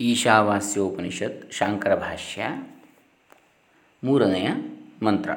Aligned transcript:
ಈಶಾವಾಸ್ಯೋಪನಿಷತ್ 0.00 1.52
ಶಾಂಕರ 1.52 1.94
ಭಾಷ್ಯ. 1.94 2.46
ಮೂರನೆಯ 4.04 4.48
ಮಂತ್ರ. 5.02 5.30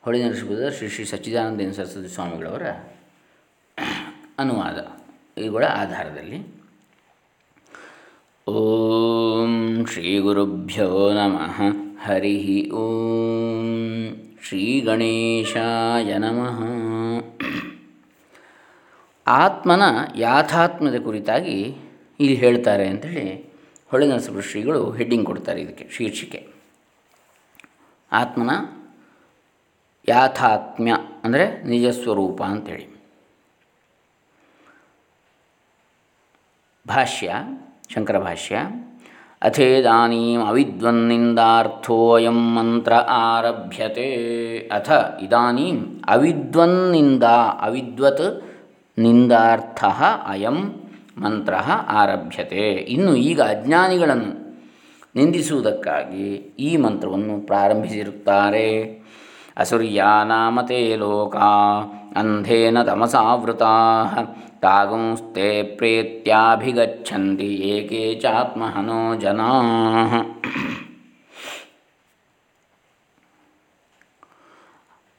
ಹೊಳೆ 0.00 0.24
ನರಸಿಂಹದ 0.24 0.68
ಶ್ರೀ 0.68 0.88
ಶ್ರೀ 0.88 1.04
ಸಚ್ಚಿದಾನಂದ 1.04 1.72
ಸರಸ್ವತಿ 1.72 2.08
ಸ್ವಾಮಿಗಳವರ 2.08 2.62
ಅನುವಾದ. 4.38 5.00
ಇವುಗಳ 5.40 5.64
ಆಧಾರದಲ್ಲಿ. 5.64 6.56
ಓಂ 8.46 9.86
ಶ್ರೀ 9.86 10.18
ಗುರುಭ್ಯೋ 10.18 11.12
ನಮಃ. 11.12 11.62
ಹರಿ 12.02 12.70
ಓಂ 12.70 14.16
ಶ್ರೀ 14.42 14.80
ಗಣೇಶಾಯ 14.80 16.18
ನಮಃ. 16.18 16.64
ಆತ್ಮನ 19.26 19.82
ಯಾಥಾತ್ಮ್ಯದ 20.16 21.02
ಕುರಿತಾಗಿ 21.02 21.76
ಇಲ್ಲಿ 22.20 22.34
ಹೇಳ್ತಾರೆ 22.34 22.88
ಅಂಥೇಳಿ 22.88 23.24
ಹೊಳೆ 23.92 24.06
ನರಸಿಂಹ 24.06 24.40
ಶ್ರೀಗಳು 24.40 24.90
ಹೆಡ್ಡಿಂಗ್ 24.90 25.26
ಕೊಡ್ತಾರೆ 25.26 25.60
ಇದಕ್ಕೆ, 25.60 25.84
ಶೀರ್ಷಿಕೆ. 25.92 26.40
ಆತ್ಮನ 28.12 28.50
ಯಾಥಾತ್ಮ್ಯ 30.08 30.92
ಅಂದರೆ 31.24 31.44
ನಿಜಸ್ವರೂಪ 31.64 32.42
ಅಂಥೇಳಿ 32.42 32.86
ಭಾಷ್ಯ, 36.88 37.34
ಶಂಕರ 37.94 38.18
ಭಾಷ್ಯ, 38.18 38.56
ಅಥೇದಾನೀಂ 39.42 40.40
ಅವಿದ್ವನ್ನಿಂದಾರ್ಥೋಯಂ 40.46 42.38
ಮಂತ್ರ 42.54 42.92
ಆರಭ್ಯತೆ. 43.08 44.08
ಅಥ 44.68 44.90
ಇದಾನೀಂ 45.22 45.78
ಅವಿದ್ವನ್ನಿಂದ 46.08 47.24
ಅವಿದ್ವತ್ 47.60 48.26
ನಿಂದಾರ್ಥ 48.98 49.84
ಅಯಂ 50.26 50.58
ಮಂತ್ರ 51.16 51.54
ಆರಭ್ಯತೆ. 51.88 52.72
ಇನ್ನು 52.72 53.16
ಈಗ 53.16 53.40
ಅಜ್ಞಾನಿಗಳನ್ನು 53.40 54.46
ನಿಂದಿಸುವುದಕ್ಕಾಗಿ 55.14 56.34
ಈ 56.58 56.76
ಮಂತ್ರವನ್ನು 56.76 57.46
ಪ್ರಾರಂಭಿಸಿರುತ್ತಾರೆ. 57.46 58.84
ಅಸುರ್ಯಾನಾಮತೆ 59.56 60.96
ಲೋಕ 60.96 61.36
ಅಂಧೇನ 62.16 62.82
ತಮಸಾವೃತಾ 62.82 64.08
ತಾಗುಂಸ್ತೆ 64.62 65.62
ಪ್ರೇತ್ಯಾಭಿಗಚ್ಚಂತಿ 65.62 67.54
ಏಕೆ 67.54 68.20
ಚಾತ್ಮಹನೋ 68.20 69.14
ಜನಾ. 69.14 69.50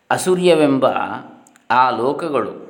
ಅಸುರ್ಯವೆಂಬ 0.10 0.86
ಆ 1.72 1.90
ಲೋಕಗಳು 1.90 2.67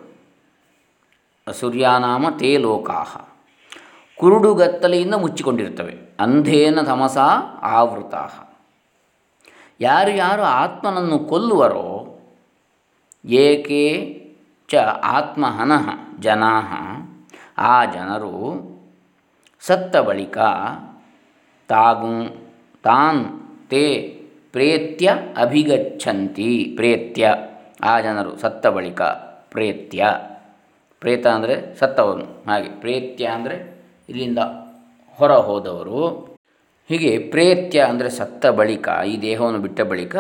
ಅಸೂರ್ಯಾನಾಮ 1.48 2.30
ತೇ 2.30 2.58
ಲೋಕಾ 2.58 3.04
ಕುರುಡುಗತ್ತಲೆಯಿಂದ 4.20 5.14
ಮುಚ್ಚಿಕೊಂಡಿರ್ತವೆ. 5.14 5.96
ಅಂಧೇನ 6.20 6.82
ತಮಸ 6.82 7.18
ಆವೃತ 7.62 8.14
ಯಾರು 9.82 10.12
ಯಾರು 10.12 10.42
ಆತ್ಮನನ್ನು 10.42 11.20
ಕೊಲ್ಲುವರೋ, 11.20 12.20
ಏಕೆ 13.26 13.84
ಚ 14.70 14.76
ಆತ್ಮಹನಃ 15.04 15.90
ಜನಾ 16.20 16.62
ಆ 17.58 17.86
ಜನರು 17.86 18.34
ಸತ್ತ 19.62 19.98
ಬಳಿಕ 19.98 20.38
ತಾಗು, 21.68 22.16
ತಾನ್ 22.84 23.26
ತೇ 23.70 23.86
ಪ್ರೇತ್ಯ 24.52 25.14
ಅಭಿಗಚ್ಚಂತಿ 25.38 26.74
ಪ್ರೇತ್ಯ, 26.76 27.34
ಆ 27.84 28.00
ಜನರು 28.00 28.38
ಸತ್ತ 28.38 28.68
ಬಳಿಕ 28.68 29.02
ಪ್ರೇತ್ಯ. 29.52 30.06
ಪ್ರೇತ 31.00 31.28
ಅಂದರೆ 31.28 31.56
ಸತ್ತವನು. 31.80 32.26
ಹಾಗೆ 32.48 32.70
ಪ್ರೇತ್ಯ 32.80 33.26
ಅಂದರೆ 33.26 33.58
ಇಲ್ಲಿಂದ 34.10 34.40
ಹೊರ 35.18 35.34
ಹೋದವರು 35.48 36.02
ಹೀಗೆ 36.90 37.18
ಪ್ರೇತ್ಯ 37.18 37.80
ಅಂದರೆ 37.82 38.10
ಸತ್ತ 38.10 38.46
ಬಳಿಕ, 38.46 38.88
ಈ 39.08 39.22
ದೇಹವನ್ನು 39.22 39.60
ಬಿಟ್ಟ 39.60 39.82
ಬಳಿಕ 39.82 40.16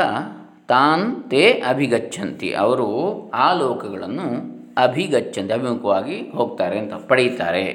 ತಾನ್ 0.67 1.29
ತೇ 1.29 1.43
ಅಭಿಗಚ್ಚಂತಿ 1.67 2.53
ಅವರು 2.53 2.87
ಆ 3.33 3.53
ಲೋಕಗಳನ್ನು 3.53 4.27
ಅಭಿಗಚ್ಚಂತಿ 4.83 5.53
ಅಭಿಮುಖವಾಗಿ 5.53 6.17
ಹೋಗ್ತಾರೆ 6.29 6.79
ಅಂತ 6.79 6.93
ಪಡೆಯುತ್ತಾರೆ. 7.07 7.65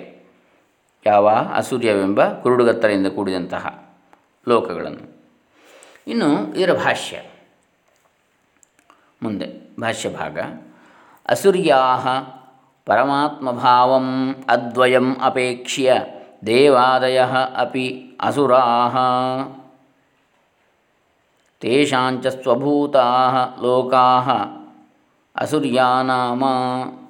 ಯಾವ? 1.06 1.28
ಅಸೂರ್ಯವೆಂಬ 1.30 2.20
ಕುರುಡುಗತ್ತಲೆಯಿಂದ 2.42 3.06
ಕೂಡಿದಂತಹ 3.06 3.64
ಲೋಕಗಳನ್ನು. 4.48 5.06
ಇನ್ನು 6.06 6.28
ಇದರ 6.54 6.72
ಭಾಷ್ಯ. 6.72 7.16
ಮುಂದೆ 9.22 9.48
ಭಾಷ್ಯ 9.80 10.08
ಭಾಗ 10.10 10.38
ಅಸೂರ್ಯಾ 11.28 11.80
ಪರಮಾತ್ಮಭಾವಂ 12.84 14.34
ಅದ್ವಯಂ 14.48 15.16
ಅಪೇಕ್ಷ್ಯ 15.22 16.04
ದೇವಾದಯ 16.47 17.20
ಅಪಿ 17.56 18.09
असुराः। 18.22 18.97
ತೇಷಾಂಚ 21.60 22.26
ಸ್ವಭೂತಾ 22.26 23.04
ಲೋಕಾಹ 23.62 24.31
ಅಸುರ್ಯಾನಾಮ 25.37 26.44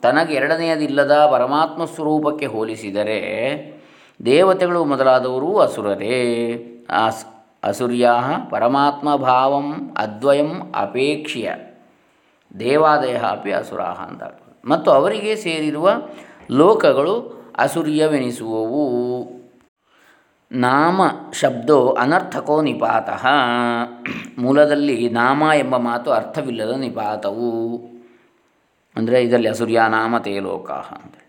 ತನಗೆ 0.02 0.34
ಎರಡನೆಯದಿಲ್ಲದ 0.34 1.28
ಪರಮಾತ್ಮ 1.32 1.84
ಸ್ವರೂಪಕ್ಕೆ 1.84 2.46
ಹೋಲಿಸಿದರೆ 2.46 3.18
ದೇವತೆಗಳು 4.24 4.84
ಮೊದಲಾದವರು 4.84 5.58
ಅಸುರರೇ। 5.58 6.20
ಅಸ್ 7.06 7.26
ಅಸುರ್ಯಾ 7.62 8.14
ಪರಮಾತ್ಮ 8.50 9.16
ಭಾವಂ 9.16 9.94
ಅದ್ವಯಂ 9.98 10.72
ಅಪೇಕ್ಷ್ಯ। 10.74 11.54
ದೇವಾದಯ 12.58 13.18
ಅಪಿ 13.18 13.52
ಅಸುರಾಹ 13.52 14.00
ಅಂತ 14.08 14.22
ಮತ್ತು 14.64 14.90
ಅವರಿಗೆ 14.90 15.36
ಸೇರಿರುವ 15.36 15.90
ಲೋಕಗಳು 16.50 17.42
ಅಸುರ್ಯವೆನಿಸುವವು. 17.58 19.32
ನಾಮ 20.52 21.00
ಶಬ್ದೋ 21.32 21.88
ಅನರ್ಥಕೋ 21.88 22.62
ನಿಪಾತಃ. 22.62 23.26
ಮೂಲದಲ್ಲಿ 24.38 25.08
ನಾಮ 25.08 25.42
ಎಂಬ 25.54 25.76
ಮಾತು 25.76 26.10
ಅರ್ಥವಿಲ್ಲದ 26.10 26.76
ನಿಪಾತವು. 26.76 27.78
ಅಂದರೆ 28.96 29.22
ಇದರಲ್ಲಿ 29.22 29.48
ಅಸುರ್ಯ, 29.48 29.82
ನಾಮ, 29.88 30.18
ತೇ, 30.18 30.38
ಲೋಕ 30.38 30.70
ಅಂತೇಳಿ 30.70 31.22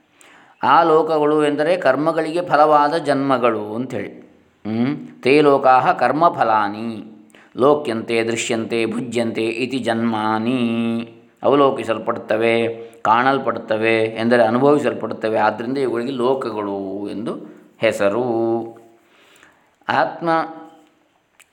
ಆ 0.63 0.83
ಲೋಕಗಳು 0.83 1.45
ಎಂದರೆ 1.45 1.77
ಕರ್ಮಗಳಿಗೆ 1.77 2.41
ಫಲವಾದ 2.41 2.93
ಜನ್ಮಗಳು 2.93 3.75
ಅಂಥೇಳಿ. 3.75 4.23
ತೇ 5.21 5.41
ಲೋಕಾ 5.41 5.93
ಕರ್ಮಫಲಾನಿ. 5.93 7.03
ಲೋಕ್ಯಂತೆ, 7.57 8.23
ದೃಶ್ಯಂತೆ, 8.23 8.85
ಭುಜ್ಯಂತೆ 8.85 9.45
ಇತಿ 9.45 9.79
ಜನ್ಮಾನಿ. 9.79 11.22
ಅವಲೋಕಿಸಲ್ಪಡುತ್ತವೆ, 11.43 12.67
ಕಾಣಲ್ಪಡುತ್ತವೆ 13.01 14.03
ಎಂದರೆ 14.03 14.43
ಅನುಭವಿಸಲ್ಪಡುತ್ತವೆ. 14.43 15.37
ಆದ್ದರಿಂದ 15.37 15.77
ಇವುಗಳಿಗೆ 15.77 16.11
ಲೋಕಗಳು 16.11 17.09
ಎಂದು 17.09 17.35
ಹೆಸರು. 17.77 18.23
ಆತ್ಮ 19.89 20.29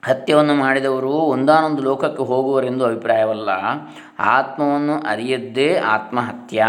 ಹತ್ಯವನ್ನು 0.05 0.55
ಮಾಡಿದವರು 0.55 1.11
ಒಂದಾನೊಂದು 1.11 1.83
ಲೋಕಕ್ಕೆ 1.83 2.23
ಹೋಗುವರೆಂದು 2.23 2.85
ಅಭಿಪ್ರಾಯವಲ್ಲ. 2.85 3.49
ಆತ್ಮವನ್ನು 4.19 4.99
ಅರಿಯದ್ದೇ 5.09 5.77
ಆತ್ಮಹತ್ಯ. 5.77 6.65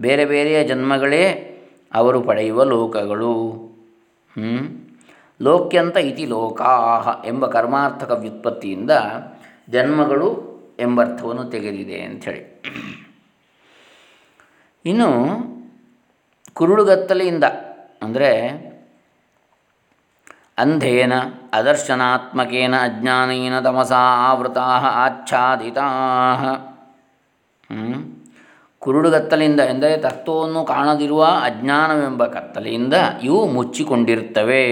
ಬೇರೆ 0.00 0.24
ಬೇರೆಯ 0.24 0.64
ಜನ್ಮಗಳೇ 0.64 1.50
ಅವರು 1.94 2.20
ಪಡೆಯುವ 2.20 2.64
ಲೋಕಗಳು. 2.64 3.64
ಲೋಕ್ಯಂತ 5.42 5.96
ಇತಿ 5.96 6.26
ಲೋಕಾಹ 6.26 7.26
ಎಂಬ 7.26 7.46
ಕರ್ಮಾರ್ಥಕ 7.46 8.10
ವ್ಯುತ್ಪತ್ತಿಯಿಂದ 8.10 8.90
ಜನ್ಮಗಳು 9.70 10.53
ಎಂಬರ್ಥವನ್ನು 10.78 11.44
ತೆಗೆದಿದೆ 11.44 12.00
ಅಂಥೇಳಿ. 12.02 12.42
ಇನ್ನು 14.84 15.10
ಕುರುಡುಗತ್ತಲೆಯಿಂದ 16.52 17.44
ಅಂದರೆ 18.02 18.30
ಅಂಧೇನ, 20.58 21.12
ಅದರ್ಶನಾತ್ಮಕೇನ, 21.52 22.74
ಅಜ್ಞಾನೇನ, 22.82 23.60
ತಮಸಾ 23.60 24.02
ಆವೃತ 24.30 24.58
ಆಚ್ಛಾದಿತಾ 24.58 25.86
ಕುರುಡುಗತ್ತಲೆಯಿಂದ 28.78 29.60
ಎಂದರೆ 29.60 29.96
ತತ್ವವನ್ನು 29.96 30.64
ಕಾಣದಿರುವ 30.64 31.24
ಅಜ್ಞಾನವೆಂಬ 31.24 32.26
ಕತ್ತಲೆಯಿಂದ 32.26 32.94
ಇವು 33.22 33.46
ಮುಚ್ಚಿಕೊಂಡಿರುತ್ತವೆ. 33.46 34.64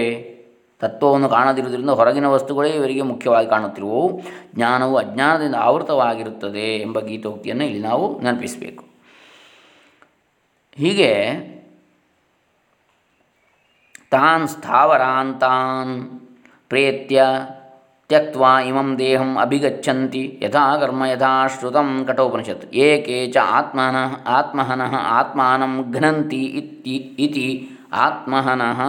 ತತ್ವವನ್ನು 0.83 1.29
ಕಾಣದಿರುವುದರಿಂದ 1.29 1.93
ಹೊರಗಿನ 1.99 2.27
ವಸ್ತುಗಳೇ 2.27 2.69
ಇವರಿಗೆ 2.69 3.03
ಮುಖ್ಯವಾಗಿ 3.11 3.47
ಕಾಣುತ್ತಿರುವವು 3.47 4.07
ಜ್ಞಾನವು 4.55 4.95
ಅಜ್ಞಾನದಿಂದ 4.97 5.57
ಆವೃತವಾಗಿರುತ್ತದೆ 5.69 6.67
ಎಂಬ 6.77 6.99
ಗೀತೋಕ್ತಿಯನ್ನು 6.99 7.65
ಇಲ್ಲಿ 7.65 7.81
ನಾವು 7.81 8.05
ನೆನಪಿಸಬೇಕು. 8.21 8.83
ಹೀಗೆ 10.77 11.11
ತಾನ್ 14.11 14.45
ಸ್ಥಾವರಾಂತಾನ್ 14.47 15.93
ಪ್ರೇತ್ಯ 16.69 17.19
ತ್ಯಕ್ವಾ 18.09 18.51
ಇಮಂ 18.61 18.89
ದೇಹಂ 18.99 19.29
ಅಭಿಗಚ್ಚಂತಿ 19.39 20.23
ಯಥಾ 20.43 20.63
ಕರ್ಮ 20.77 21.03
ಯಥಾ 21.05 21.31
ಶ್ರುತಂ 21.47 21.89
ಕಠೋಪನಿಷತ್ 22.07 22.65
ಏಕೆ 22.85 23.17
ಚ 23.31 23.43
ಆತ್ಮನಃ 23.57 24.11
ಆತ್ಮಹನಃ 24.37 24.93
ಆತ್ಮಾನಂ 25.17 25.73
ಘ್ನಂತಿ 25.91 26.41
ಇತಿ 27.19 27.47
ಆತ್ಮಹನಃ 28.05 28.79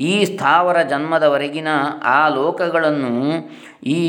ಈ 0.00 0.24
ಸ್ಥಾವರ 0.24 0.82
ಜನ್ಮದವರೆಗಿನ 0.82 1.68
ಆ 2.04 2.28
ಲೋಕಗಳನ್ನು 2.28 3.12
ಈ 3.84 4.00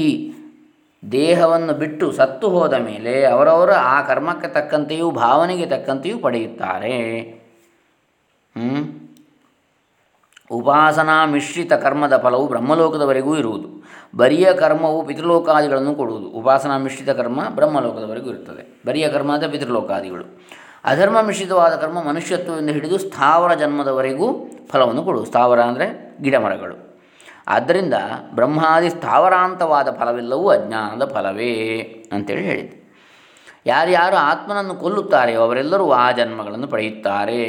ದೇಹವನ್ನು 1.11 1.73
ಬಿಟ್ಟು 1.73 2.11
ಸತ್ತು 2.11 2.49
ಹೋದ 2.49 2.73
ಮೇಲೆ 2.73 3.25
ಅವರವರ 3.25 3.71
ಆ 3.71 4.01
ಕರ್ಮಕ್ಕೆ 4.01 4.47
ತಕ್ಕಂತೆಯೂ 4.47 5.11
ಭಾವನೆಗೆ 5.11 5.65
ತಕ್ಕಂತೆಯೂ 5.65 6.19
ಪಡೆಯುತ್ತಾರೆ. 6.19 6.95
ಉಪಾಸನಾ 10.51 11.25
ಮಿಶ್ರಿತ 11.25 11.73
ಕರ್ಮದ 11.73 12.17
ಫಲವು 12.17 12.47
ಬ್ರಹ್ಮಲೋಕದವರೆಗೂ 12.47 13.37
ಇರುವುದು. 13.37 13.69
ಬರಿಯ 14.17 14.53
ಕರ್ಮವು 14.53 15.05
ಪಿತೃಲೋಕಾದಿಗಳನ್ನು 15.05 15.95
ಕೊಡುವುದು. 15.95 16.27
ಉಪಾಸನಾ 16.27 16.77
ಮಿಶ್ರಿತ 16.77 17.09
ಕರ್ಮ 17.09 17.49
ಬ್ರಹ್ಮಲೋಕದವರೆಗೂ 17.49 18.29
ಇರುತ್ತದೆ. 18.29 18.81
ಬರಿಯ 18.87 19.09
ಕರ್ಮದ 19.09 19.43
ಅಧರ್ಮ 20.85 21.21
ಮಿಶ್ರಿತವಾದ 21.21 21.75
ಕರ್ಮ 21.75 22.01
ಮನುಷ್ಯತ್ವದಿಂದ 22.01 22.69
ಹಿಡಿದು 22.69 22.97
ಸ್ಥಾವರ 22.97 23.53
ಜನ್ಮದವರೆಗೂ 23.53 24.27
ಫಲವನ್ನು 24.71 25.03
ಕೊಡು 25.03 25.25
ಸ್ಥಾವರ 25.25 25.61
ಅಂದರೆ 25.61 26.17
ಗಿಡಮರಗಳು 26.21 26.75
ಆದ್ದರಿಂದ 27.47 27.93
ಬ್ರಹ್ಮಾದಿ 28.31 28.89
ಸ್ಥಾವರಾಂತವಾದ 28.89 29.97
ಫಲವೆಲ್ಲವೂ 29.99 30.49
ಅಜ್ಞಾನದ 30.49 31.05
ಫಲವೇ 31.13 31.53
ಅಂತೇಳಿ 32.11 32.41
ಹೇಳಿದೆ 32.41 32.81
ಯಾರ್ಯಾರು 33.65 34.15
ಆತ್ಮನನ್ನು 34.15 34.75
ಕೊಲ್ಲುತ್ತಾರೆಯೋ 34.75 35.41
ಅವರೆಲ್ಲರೂ 35.41 35.91
ಆ 35.91 36.11
ಜನ್ಮಗಳನ್ನು 36.11 36.67
ಪಡೆಯುತ್ತಾರೆ? 36.67 37.41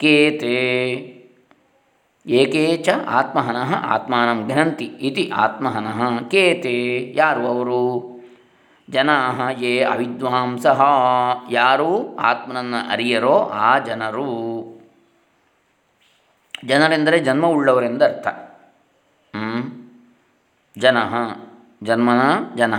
ಕೇತೆ 0.00 0.58
ಏಕೆ 2.26 2.76
ಚ 2.76 2.88
ಆತ್ಮಹನಃ 3.08 3.74
ಆತ್ಮಾನಂ 3.74 4.48
ಘ್ನಂತಿ 4.48 4.84
ಇತಿ 4.84 5.32
ಆತ್ಮಹನಃ. 5.36 6.20
ಕೇತೆ 6.28 6.74
ಯಾರು 7.16 7.46
ಅವರು? 7.46 8.09
ಜನಾ 8.90 9.50
ಯೇ 9.58 9.82
ಅವಿದ್ವಾಂಸಃ 9.84 10.80
ಯಾರು 11.50 12.16
ಆತ್ಮನನ್ನು 12.16 12.90
ಅರಿಯರೋ 12.90 13.36
ಆ 13.40 13.78
ಜನರು 13.78 14.28
ಜನರೆಂದರೆ 16.66 17.20
ಜನ್ಮವುಳ್ಳವರೆಂದರ್ಥ? 17.20 18.28
ಜನಃ 20.78 21.12
ಜನ್ಮನ 21.82 22.22
ಜನ 22.56 22.74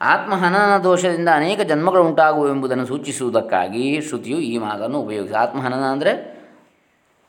ಆತ್ಮಹನನ 0.00 0.76
ದೋಷದಿಂದ 0.78 1.28
ಅನೇಕ 1.28 1.60
ಜನ್ಮಗಳು 1.60 2.02
ಉಂಟಾಗುವೆಂಬುದನ್ನು 2.04 2.86
ಸೂಚಿಸುವುದಕ್ಕಾಗಿ 2.86 4.00
ಶ್ರುತಿಯು 4.00 4.38
ಈ 4.38 4.58
ಮಾತನ್ನು 4.58 5.00
ಉಪಯೋಗಿಸಿ. 5.00 5.34
ಆತ್ಮಹನನ 5.34 5.84
ಅಂದರೆ 5.84 6.12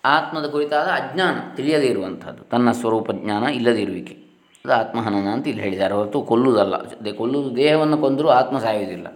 ಆತ್ಮದ 0.06 0.46
ಕುರಿತಾದ 0.50 0.88
ಅಜ್ಞಾನ, 0.88 1.38
ತಿಳಿಯದೇ 1.56 1.86
ಇರುವಂಥದ್ದು, 1.86 2.44
ತನ್ನ 2.44 2.72
ಸ್ವರೂಪ 2.72 3.12
ಜ್ಞಾನ 3.12 3.44
ಇಲ್ಲದೇ 3.44 3.82
ಇರುವಿಕೆ. 3.82 4.29
ಅದು 4.70 4.80
ಆತ್ಮಹನನ 4.80 5.28
ಅಂತ 5.28 5.48
ಇಲ್ಲಿ 5.48 5.64
ಹೇಳಿದ್ದಾರೆ. 5.64 5.94
ಹೊರತು 5.94 6.22
ಕೊಲ್ಲುವುದಲ್ಲ. 6.22 6.76
ಕೊಲ್ಲುವುದು 7.12 7.56
ದೇಹವನ್ನು 7.56 7.98
ಕೊಂದರೂ 7.98 8.30
ಆತ್ಮ 8.30 8.60
ಸಾಯುವುದಿಲ್ಲ. 8.60 9.08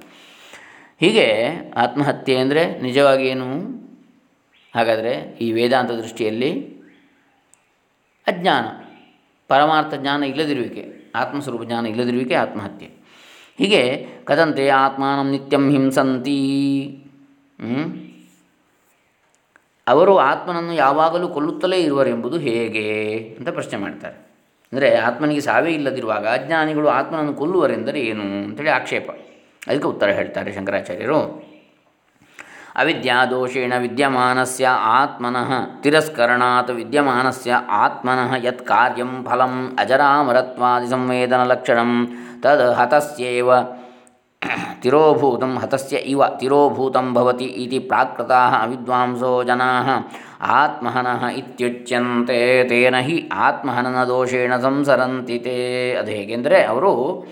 ಹೀಗೆ 0.99 1.53
ಆತ್ಮಹತ್ಯೆ 1.77 2.37
ಅಂದರೆ 2.37 2.81
ನಿಜವಾಗಿ 2.81 3.27
ಏನು? 3.27 3.45
ಹಾಗಾದರೆ 4.75 5.37
ಈ 5.41 5.51
ವೇದಾಂತ 5.51 5.91
ದೃಷ್ಟಿಯಲ್ಲಿ 5.91 6.69
ಅಜ್ಞಾನ. 8.27 8.65
ಪರಮಾರ್ಥ 9.47 9.93
ಜ್ಞಾನ 9.93 10.23
ಇಲ್ಲದಿರುವಿಕೆ. 10.23 11.11
ಆತ್ಮಸ್ವರೂಪ 11.15 11.63
ಜ್ಞಾನ 11.63 11.85
ಇಲ್ಲದಿರುವಿಕೆ 11.85 12.35
ಆತ್ಮಹತ್ಯೆ. 12.35 12.89
ಹೀಗೆ 13.57 14.07
ಕದಂತೆ 14.23 14.69
ಆತ್ಮಾನಂ 14.69 15.31
ನಿತ್ಯಂ 15.31 15.71
ಹಿಂಸಂತಿ? 15.71 16.39
ಅವರು 19.87 20.17
ಆತ್ಮನನ್ನು 20.17 20.73
ಯಾವಾಗಲೂ 20.73 21.27
ಕೊಲ್ಲುತ್ತಲೇ 21.27 21.81
ಇರುವರೆಂಬುದು 21.81 22.37
ಹೇಗೆ 22.37 22.87
ಅಂತ 23.39 23.49
ಪ್ರಶ್ನೆ 23.49 23.79
ಮಾಡ್ತಾರೆ. 23.79 24.32
ಅಂದರೆ 24.73 24.89
ಆತ್ಮನಿಗೆ 25.07 25.41
ಸಾವೇ 25.41 25.71
ಇಲ್ಲದಿರುವಾಗ 25.71 26.25
ಅಜ್ಞಾನಿಗಳು 26.27 26.87
ಆತ್ಮನನ್ನು 26.89 27.33
ಕೊಲ್ಲುವರೆಂದರೆ 27.33 27.99
ಏನು 28.11 28.23
ಅಂತೇಳಿ 28.43 28.69
ಆಕ್ಷೇಪ. 28.69 29.09
ಅದಕ್ಕೆ 29.67 29.87
ಉತ್ತರ 29.87 30.09
ಹೇಳ್ತಾರೆ 30.11 30.51
ಶಂಕರಾಚಾರ್ಯರು. 30.53 31.19
ಅವಿದ್ಯಾದೋಷೇಣ 32.81 33.73
ವಿದ್ಯಮಾನಸ್ಯ 33.83 34.65
ಆತ್ಮನಃ 34.99 35.49
ತಿರಸ್ಕರಣಾತ್ 35.81 36.71
ವಿದ್ಯಮಾನಸ್ಯ 36.79 37.59
ಆತ್ಮನಃ 37.81 38.31
ಯತ್ 38.45 38.63
ಕಾರ್ಯಂ 38.71 39.11
ಫಲಂ 39.27 39.53
ಅಜರಾಮರತ್ವಾದಿ 39.79 40.87
ಸಂವೇದನಲಕ್ಷಣಂ 40.87 41.91
ತದ್ 42.45 42.65
ಹತಸ್ಯೇವ 42.79 43.49
ತಿರೋಭೂತಂ 44.83 45.53
ಹತಸ್ಯ 45.63 45.97
ಇವ 46.13 46.23
ತಿರೋಭೂತಂ 46.39 47.13
ಭವತಿ 47.13 47.45
ಇತಿ 47.63 47.79
ಪ್ರಾಕೃತಾಃ 47.79 48.53
ಅವಿದ್ವಾಂಸೋ 48.63 49.43
ಜನಾಃ 49.43 49.89
ಆತ್ಮಹನಃ 50.47 51.25
ಇತ್ಯುಚ್ಯಂತೆ 51.25 52.69
ತೇನ 52.69 52.95
ಹಿ 52.99 53.29
ಆತ್ಮಹನನ 53.33 54.03
ದೋಷೇಣ 54.03 54.57
ಸಂಸರಂತಿತೆ 54.57 55.91
ಅದು 55.93 56.11
ಹೇಗೆಂದರೆ 56.11 56.63
ಅವರು 56.63 57.25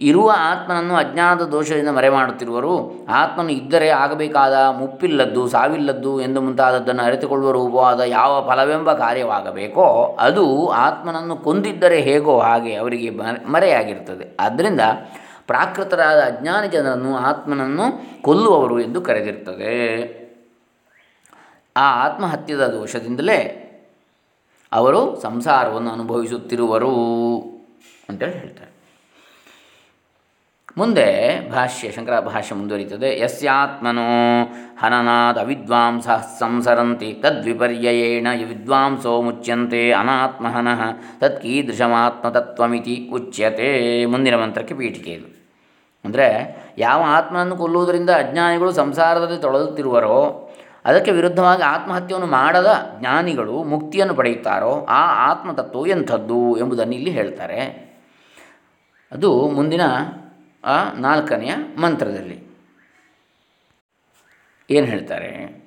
ಇರುವ 0.00 0.32
ಆತ್ಮನನ್ನು 0.36 0.94
ಅಜ್ಞಾನದ 0.94 1.42
ದೋಷದಿಂದ 1.42 1.88
ಮರೆ 1.88 2.08
ಮಾಡುತ್ತಿರುವರು. 2.08 3.06
ಆತ್ಮನು 3.10 3.52
ಇದ್ದರೆ 3.52 3.88
ಆಗಬೇಕಾದ 3.88 4.54
ಮುಪ್ಪಿಲ್ಲದ್ದು, 4.78 5.48
ಸಾವಿಲ್ಲದ್ದು 5.48 6.20
ಎಂದು 6.20 6.40
ಮುಂತಾದದ್ದನ್ನು 6.40 7.02
ಅರಿತುಕೊಳ್ಳುವ 7.02 7.50
ರೂಪವಾದ 7.50 8.00
ಯಾವ 8.00 8.50
ಫಲವೆಂಬ 8.50 8.92
ಕಾರ್ಯವಾಗಬೇಕೋ 8.92 10.16
ಅದು 10.20 10.68
ಆತ್ಮನನ್ನು 10.68 11.36
ಕೊಂದಿದ್ದರೆ 11.36 12.00
ಹೇಗೋ 12.00 12.38
ಹಾಗೆ 12.38 12.74
ಅವರಿಗೆ 12.74 13.10
ಮರೆ- 13.10 13.52
ಮರೆಯಾಗಿರ್ತದೆ 13.52 14.36
ಆದ್ದರಿಂದ 14.40 14.80
ಪ್ರಾಕೃತರಾದ 15.46 16.18
ಅಜ್ಞಾನಿ 16.20 16.68
ಜನರನ್ನು 16.68 17.16
ಆತ್ಮನನ್ನು 17.16 18.22
ಕೊಲ್ಲುವವರು 18.22 18.80
ಎಂದು 18.80 19.00
ಕರೆದಿರ್ತದೆ. 19.00 20.17
ಆ 21.78 21.86
ಆತ್ಮಹತ್ಯದ 22.04 22.66
ದೋಷದಿಂದಲೇ 22.66 23.64
ಅವರು 24.72 25.20
ಸಂಸಾರವನ್ನು 25.20 25.90
ಅನುಭವಿಸುತ್ತಿರುವರು 25.90 26.94
ಅಂತೇಳಿ 28.08 28.32
ಹೇಳ್ತಾರೆ. 28.32 28.68
ಮುಂದೆ 30.76 31.06
ಭಾಷ್ಯ, 31.50 31.90
ಶಂಕರ 31.90 32.20
ಭಾಷ್ಯ 32.20 32.54
ಮುಂದುವರಿತದೆ 32.54 33.20
ಯಸ್ಯಾತ್ಮನೋ 33.20 34.06
ಹನನಾದ 34.78 35.38
ಅವಿದ್ವಾಂಸ 35.38 36.08
ಸಂಸರಂತಿ, 36.38 37.12
ತದ್ವಿಪರ್ಯಯೇಣ 37.12 38.26
ವಿದ್ವಾಂಸೋ 38.48 39.22
ಮುಚ್ಯಂತೆ 39.22 39.92
ಅನಾತ್ಮಹನಃ 39.92 40.80
ತತ್ಕೀದೃಶಮಾತ್ಮತತ್ವಮಿತಿ 41.20 43.10
ಉಚ್ಯತೆ. 43.12 43.70
ಮುಂದಿನ 44.06 44.36
ಮಂತ್ರಕ್ಕೆ 44.36 44.74
ಪೀಠಿಕೆ 44.74 45.10
ಇದು. 45.10 45.28
ಅಂದರೆ 46.04 46.26
ಯಾವ 46.78 47.02
ಆತ್ಮನನ್ನು 47.06 47.56
ಕೊಲ್ಲುವುದರಿಂದ 47.56 48.10
ಅಜ್ಞಾನಿಗಳು 48.10 48.72
ಸಂಸಾರದಲ್ಲಿ 48.72 49.40
ತೊಳಲುತ್ತಿರುವರೋ 49.40 50.47
ಅದಕ್ಕೆ 50.88 51.10
ವಿರುದ್ಧವಾಗಿ 51.10 51.62
ಆತ್ಮಹತ್ಯೆಯನ್ನು 51.62 52.30
ಮಾಡದ 52.30 52.76
ಜ್ಞಾನಿಗಳು 53.00 53.64
ಮುಕ್ತಿಯನ್ನು 53.64 54.14
ಪಡೆಯುತ್ತಾರೋ 54.14 54.86
ಆ 54.88 55.30
ಆತ್ಮತತ್ವವು 55.30 55.86
ಎಂಥದ್ದು 55.86 56.58
ಎಂಬುದನ್ನು 56.58 56.94
ಇಲ್ಲಿ 56.94 57.10
ಹೇಳ್ತಾರೆ. 57.10 57.88
ಅದು 59.12 59.48
ಮುಂದಿನ, 59.48 59.80
ಆ, 60.64 60.70
ನಾಲ್ಕನೆಯ 60.98 61.54
ಮಂತ್ರದಲ್ಲಿ. 61.80 62.48
ಏನು 64.70 64.86
ಹೇಳ್ತಾರೆ? 64.86 65.58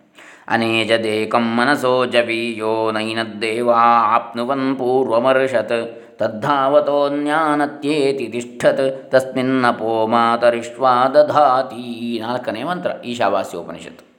ಅನೇಜದೇಕಂ 0.47 1.55
ಮನಸೋ 1.55 2.05
ಜವೀಯೋ 2.05 2.91
ನೈನದ್ದೇವಾ 2.91 4.15
ಆಪ್ನುವನ್ 4.15 4.77
ಪೂರ್ವಮರ್ಷತ್ 4.77 6.19
ತದ್ಧಾವತೋನ್ಯಾನತ್ಯೇತಿ 6.19 8.27
ತಿಷ್ಠತ್ 8.27 9.11
ತಸ್ಮಿನ್ನಪೋ 9.11 10.07
ಮಾತರಿಷ್ವಾ 10.07 11.07
ದಧಾತಿ. 11.07 12.19
ನಾಲ್ಕನೇ 12.21 12.63
ಮಂತ್ರ, 12.63 12.91
ಈಶಾವಾಸ್ಯೋಪನಿಷತ್ತು. 13.05 14.10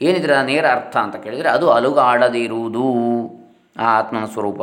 ಏನಿದ್ರ 0.00 0.34
ನೇರ 0.50 0.66
ಅರ್ಥ 0.76 0.94
ಅಂತ 1.04 1.16
ಕೇಳಿದರೆ 1.24 1.48
ಅದು 1.56 1.66
ಅಲುಗಾಡದಿರುವುದು, 1.78 2.86
ಆ 3.82 3.86
ಆತ್ಮನ 4.00 4.26
ಸ್ವರೂಪ. 4.34 4.60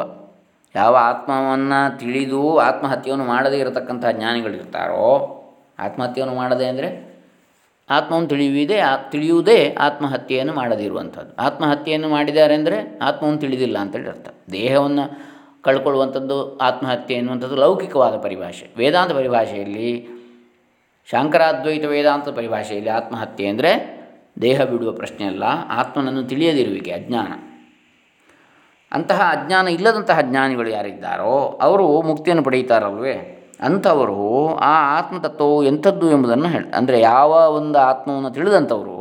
ಯಾವ 0.75 0.93
ಆತ್ಮವನ್ನು 1.11 1.79
ತಿಳಿದು 1.99 2.41
ಆತ್ಮಹತ್ಯೆಯನ್ನು 2.69 3.25
ಮಾಡದೇ 3.33 3.57
ಇರತಕ್ಕಂಥ 3.63 4.05
ಜ್ಞಾನಿಗಳಿರ್ತಾರೋ, 4.17 5.09
ಆತ್ಮಹತ್ಯೆಯನ್ನು 5.85 6.35
ಮಾಡದೆ 6.41 6.65
ಅಂದರೆ 6.71 6.89
ಆತ್ಮವನ್ನು 7.89 8.29
ತಿಳಿಯುವುದೇ 8.31 8.77
ತಿಳಿಯುವುದೇ 9.11 9.59
ಆತ್ಮಹತ್ಯೆಯನ್ನು 9.87 10.53
ಮಾಡದಿರುವಂಥದ್ದು. 10.59 11.31
ಆತ್ಮಹತ್ಯೆಯನ್ನು 11.47 12.09
ಮಾಡಿದ್ದಾರೆ 12.15 12.53
ಅಂದರೆ 12.59 12.77
ಆತ್ಮವನ್ನು 13.09 13.41
ತಿಳಿದಿಲ್ಲ 13.43 13.77
ಅಂತೇಳಿ 13.83 14.09
ಅರ್ಥ. 14.13 14.29
ದೇಹವನ್ನು 14.57 15.05
ಕಳ್ಕೊಳ್ಳುವಂಥದ್ದು 15.67 16.37
ಆತ್ಮಹತ್ಯೆ 16.67 17.15
ಎನ್ನುವಂಥದ್ದು 17.21 17.57
ಲೌಕಿಕವಾದ 17.63 18.15
ಪರಿಭಾಷೆ. 18.25 18.65
ವೇದಾಂತ 18.81 19.11
ಪರಿಭಾಷೆಯಲ್ಲಿ, 19.19 19.91
ಶಾಂಕರಾದ್ವೈತ 21.09 21.85
ವೇದಾಂತ 21.93 22.29
ಪರಿಭಾಷೆಯಲ್ಲಿ 22.39 22.91
ಆತ್ಮಹತ್ಯೆ 22.99 23.47
ಅಂದರೆ 23.53 23.71
ದೇಹ 24.41 24.63
ಬಿಡುವ 24.63 24.91
ಪ್ರಶ್ನೆ 24.91 25.25
ಅಲ್ಲ, 25.25 25.43
ಆತ್ಮನನ್ನು 25.69 26.23
ತಿಳಿಯದಿರುವಿಕೆ, 26.23 26.91
ಅಜ್ಞಾನ. 26.91 27.31
ಅಂತಹ 28.91 29.19
ಅಜ್ಞಾನ 29.31 29.67
ಇಲ್ಲದಂತಹ 29.67 30.21
ಜ್ಞಾನಿಗಳು 30.21 30.69
ಯಾರಿದ್ದಾರೋ, 30.69 31.33
ಅವರು 31.61 32.01
ಮುಕ್ತಿಯನ್ನು 32.01 32.43
ಪಡೆಯುತ್ತಾರಲ್ವೇ? 32.43 33.15
ಅಂಥವರು 33.61 34.55
ಆ 34.55 34.99
ಆತ್ಮತತ್ವವು 34.99 35.63
ಎಂಥದ್ದು 35.63 36.11
ಎಂಬುದನ್ನು 36.11 36.47
ಹೇಳಿ, 36.47 36.69
ಅಂದರೆ 36.69 36.99
ಯಾವ 36.99 37.31
ಒಂದು 37.55 37.79
ಆತ್ಮವನ್ನು 37.79 38.29
ತಿಳಿದಂಥವರು 38.29 38.97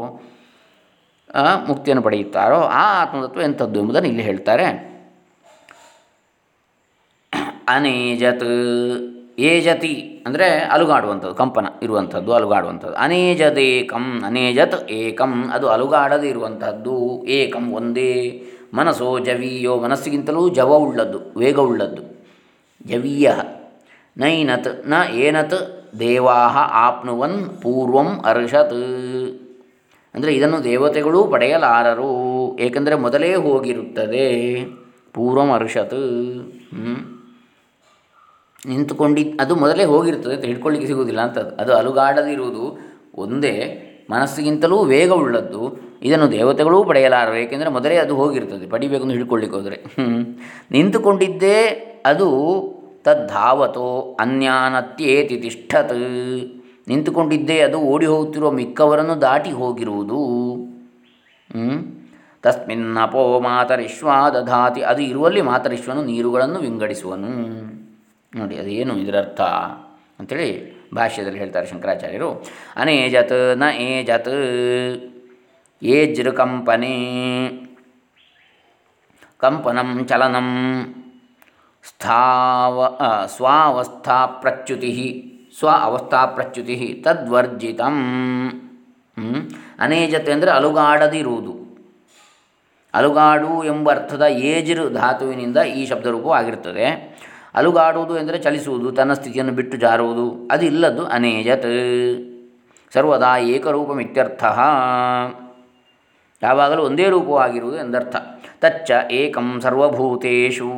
ಮುಕ್ತಿಯನ್ನು 1.67 2.03
ಪಡೆಯುತ್ತಾರೋ, 2.03 2.61
ಆ 2.61 2.85
ಆತ್ಮತತ್ವ 3.03 3.43
ಎಂಥದ್ದು 3.43 3.81
ಎಂಬುದನ್ನು 3.81 4.09
ಇಲ್ಲಿ 4.09 4.23
ಹೇಳ್ತಾರೆ. 4.23 4.67
ಅನೇಜತ್. 7.69 8.49
ಏಜತಿ 9.39 10.25
ಅಂದರೆ 10.27 10.59
ಅಲುಗಾಡುವಂಥದ್ದು, 10.59 11.35
ಕಂಪನ 11.35 11.67
ಇರುವಂಥದ್ದು, 11.83 12.33
ಅಲುಗಾಡುವಂಥದ್ದು. 12.33 12.95
ಅನೇಜದೇಕಂ, 12.95 14.23
ಅನೇಜತ್ 14.27 14.91
ಏಕಂ, 14.91 15.51
ಅದು 15.53 15.69
ಅಲುಗಾಡದೇ 15.69 16.29
ಇರುವಂಥದ್ದು, 16.29 17.25
ಏಕಂ 17.25 17.73
ಒಂದೇ. 17.73 18.43
ಮನಸ್ಸೋ 18.75 19.19
ಜವೀಯೋ, 19.19 19.77
ಮನಸ್ಸಿಗಿಂತಲೂ 19.77 20.49
ಜವವುಳ್ಳದ್ದು 20.49 21.39
ವೇಗವುಳ್ಳದ್ದು 21.39 22.03
ಜವೀಯ. 22.87 23.31
ನೈನತ್, 24.17 24.89
ನ 24.89 24.95
ಏನತ್ 25.15 25.89
ದೇವಾ 25.99 26.35
ಆಪ್ನುವನ್, 26.73 27.63
ಪೂರ್ವಂ, 27.63 28.21
ಅರ್ಷತ್. 28.25 28.75
ಅಂದರೆ 30.15 30.35
ಇದನ್ನು 30.35 30.65
ದೇವತೆಗಳೂ 30.65 31.25
ಪಡೆಯಲಾರರು, 31.25 32.11
ಏಕೆಂದರೆ 32.61 32.95
ಮೊದಲೇ 32.95 33.35
ಹೋಗಿರುತ್ತದೆ, 33.35 34.65
ಪೂರ್ವಂ, 35.13 35.53
ಅರ್ಷತ್. 35.53 36.01
ನಿಂತುಕೊಂಡಿ, 38.61 39.23
ಅದು 39.41 39.55
ಮೊದಲೇ 39.55 39.85
ಹೋಗಿರ್ತದೆ 39.85 40.47
ಹಿಡ್ಕೊಳ್ಳಿಕ್ಕೆ 40.47 40.87
ಸಿಗುವುದಿಲ್ಲ 40.87 41.21
ಅಂತ. 41.21 41.39
ಅದು 41.39 41.73
ಅಲುಗಾಡದಿರುವುದು 41.75 42.65
ಒಂದೇ, 43.15 43.55
ಮನಸ್ಸಿಗಿಂತಲೂ 44.11 44.79
ವೇಗವುಳ್ಳದ್ದು 44.85 45.63
ಇದನ್ನು 46.03 46.33
ದೇವತೆಗಳೂ 46.33 46.85
ಪಡೆಯಲಾರರು, 46.85 47.37
ಏಕೆಂದರೆ 47.37 47.71
ಮೊದಲೇ 47.71 47.97
ಅದು 47.97 48.15
ಹೋಗಿರ್ತದೆ. 48.17 48.67
ಪಡಿಬೇಕು 48.67 49.03
ಅಂತ 49.03 49.13
ಹಿಡ್ಕೊಳ್ಳಿಕ್ಕೆ 49.13 49.57
ಹೋದರೆ. 49.57 49.79
ನಿಂತುಕೊಂಡಿದ್ದೇ 50.71 51.59
ಅದು 52.07 52.29
ತದ್ಧಾವತೋ 53.05 54.17
ಅನ್ಯಾನತ್ಯೇತಿ 54.21 55.37
ತಿಷ್ಠತ್. 55.37 55.95
ನಿಂತುಕೊಂಡಿದ್ದೇ 56.89 57.59
ಅದು 57.59 57.79
ಓಡಿ 57.79 58.07
ಹೋಗುತ್ತಿರುವ 58.07 58.51
ಮಿಕ್ಕವರನ್ನು 58.51 59.21
ದಾಟಿ 59.21 59.51
ಹೋಗಿರುವುದು? 59.51 60.21
ತಸ್ಮಿನ್ನಪೋ 62.43 63.41
ಮಾತರಿಶ್ವ 63.41 64.09
ದಧಾತಿ. 64.35 64.83
ಅದು 64.83 65.03
ಇರುವಲ್ಲಿ 65.03 65.41
ಮಾತರಿಶ್ವನು 65.41 66.03
ನೀರುಗಳನ್ನು 66.05 66.59
ವಿಂಗಡಿಸುವನು. 66.59 67.31
ನೋಡಿ 68.35 68.59
ಅದೇನು 68.59 68.97
ಇದರರ್ಥ 68.97 69.41
ಅಂಥೇಳಿ 70.21 70.77
ಭಾಷ್ಯದಲ್ಲಿ 70.95 71.39
ಹೇಳ್ತಾರೆ 71.39 71.67
ಶಂಕರಾಚಾರ್ಯರು. 71.67 72.47
ಅನೇಜತ್ನ 72.77 73.63
ಏಜತ್ 73.79 74.29
ಏಜ್ರ 75.83 76.31
ಕಂಪನೆ 76.31 76.97
ಕಂಪನಂ 79.39 80.07
ಚಲನಂ, 80.07 80.49
ಸ್ಥಾವ 81.85 82.99
ಸ್ವಾವಸ್ಥಾ 83.27 84.27
ಪ್ರಚ್ಯುತಿ, 84.27 85.33
ಸ್ವ 85.59 85.69
ಅವಸ್ಥಾ 85.69 86.27
ಪ್ರಚ್ಯುತಿ 86.27 87.03
ತದ್ವರ್ಜಿತಂ. 87.05 87.97
ಅನೇಜತ್ 89.79 90.29
ಅಂದರೆ 90.29 90.51
ಅಲುಗಾಡದಿರುವುದು. 90.51 91.67
ಅಲುಗಾಡು 92.95 93.65
ಎಂಬ 93.65 93.91
ಅರ್ಥದ 93.91 94.23
ಏಜಿರು 94.23 94.91
ಧಾತುವಿನಿಂದ 94.91 95.57
ಈ 95.57 95.87
ಶಬ್ದ 95.87 96.07
ಆಗಿರುತ್ತದೆ 96.35 97.17
ಅಲುಗಾಡುವುದು 97.57 98.15
ಎಂದರೆ 98.19 98.39
ಚಲಿಸುವುದು, 98.39 98.89
ತನ್ನ 98.93 99.13
ಸ್ಥಿತಿಯನ್ನು 99.19 99.53
ಬಿಟ್ಟು 99.53 99.77
ಜಾರುವುದು. 99.77 100.25
ಅದು 100.51 100.65
ಇಲ್ಲದ್ದು 100.65 101.05
ಅನೇಜತ್ 101.07 101.69
ಸರ್ವದಾ 102.93 103.31
ಏಕರೂಪಮಿತ್ಯರ್ಥ 103.53 104.45
ಯಾವಾಗಲೂ 106.43 106.83
ಒಂದೇ 106.83 107.07
ರೂಪವಾಗಿರುವುದು 107.09 107.77
ಎಂದರ್ಥ. 107.79 108.17
ತಚ್ಚ 108.63 108.91
ಏಕಂ 109.13 109.49
ಸರ್ವಭೂತೇಶು 109.61 110.71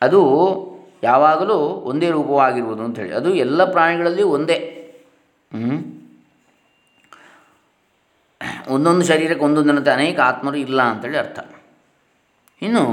ಅದು 0.00 0.20
ಯಾವಾಗಲೂ 1.02 1.56
ಒಂದೇ 1.90 2.08
ರೂಪವಾಗಿರುವುದು 2.10 2.82
ಅಂಥೇಳಿ 2.84 3.12
ಅದು 3.12 3.30
ಎಲ್ಲ 3.44 3.60
ಪ್ರಾಣಿಗಳಲ್ಲಿ 3.72 4.24
ಒಂದೇ. 4.36 4.58
ಒಂದೊಂದು 8.68 9.04
ಶರೀರಕ್ಕೆ 9.04 9.44
ಒಂದೊಂದಿನಂತೆ 9.44 9.90
ಅನೇಕ 9.90 10.18
ಆತ್ಮರು 10.20 10.56
ಇಲ್ಲ 10.56 10.80
ಅಂತೇಳಿ 10.82 11.18
ಅರ್ಥ. 11.18 11.38
ಇನ್ನು 12.62 12.84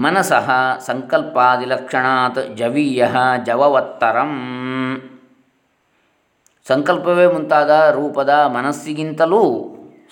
ಮನಸಃ 0.00 0.50
ಸಂಕಲ್ಪಾದಿಲಕ್ಷಣಾತ್ 0.78 2.56
ಜವೀಯ 2.56 3.06
ಜವವತ್ತರಂ. 3.46 4.32
ಸಂಕಲ್ಪವೇ 6.68 7.26
ಮುಂತಾದ 7.26 7.70
ರೂಪದ 7.70 8.28
ಮನಸ್ಸಿಗಿಂತಲೂ 8.28 9.42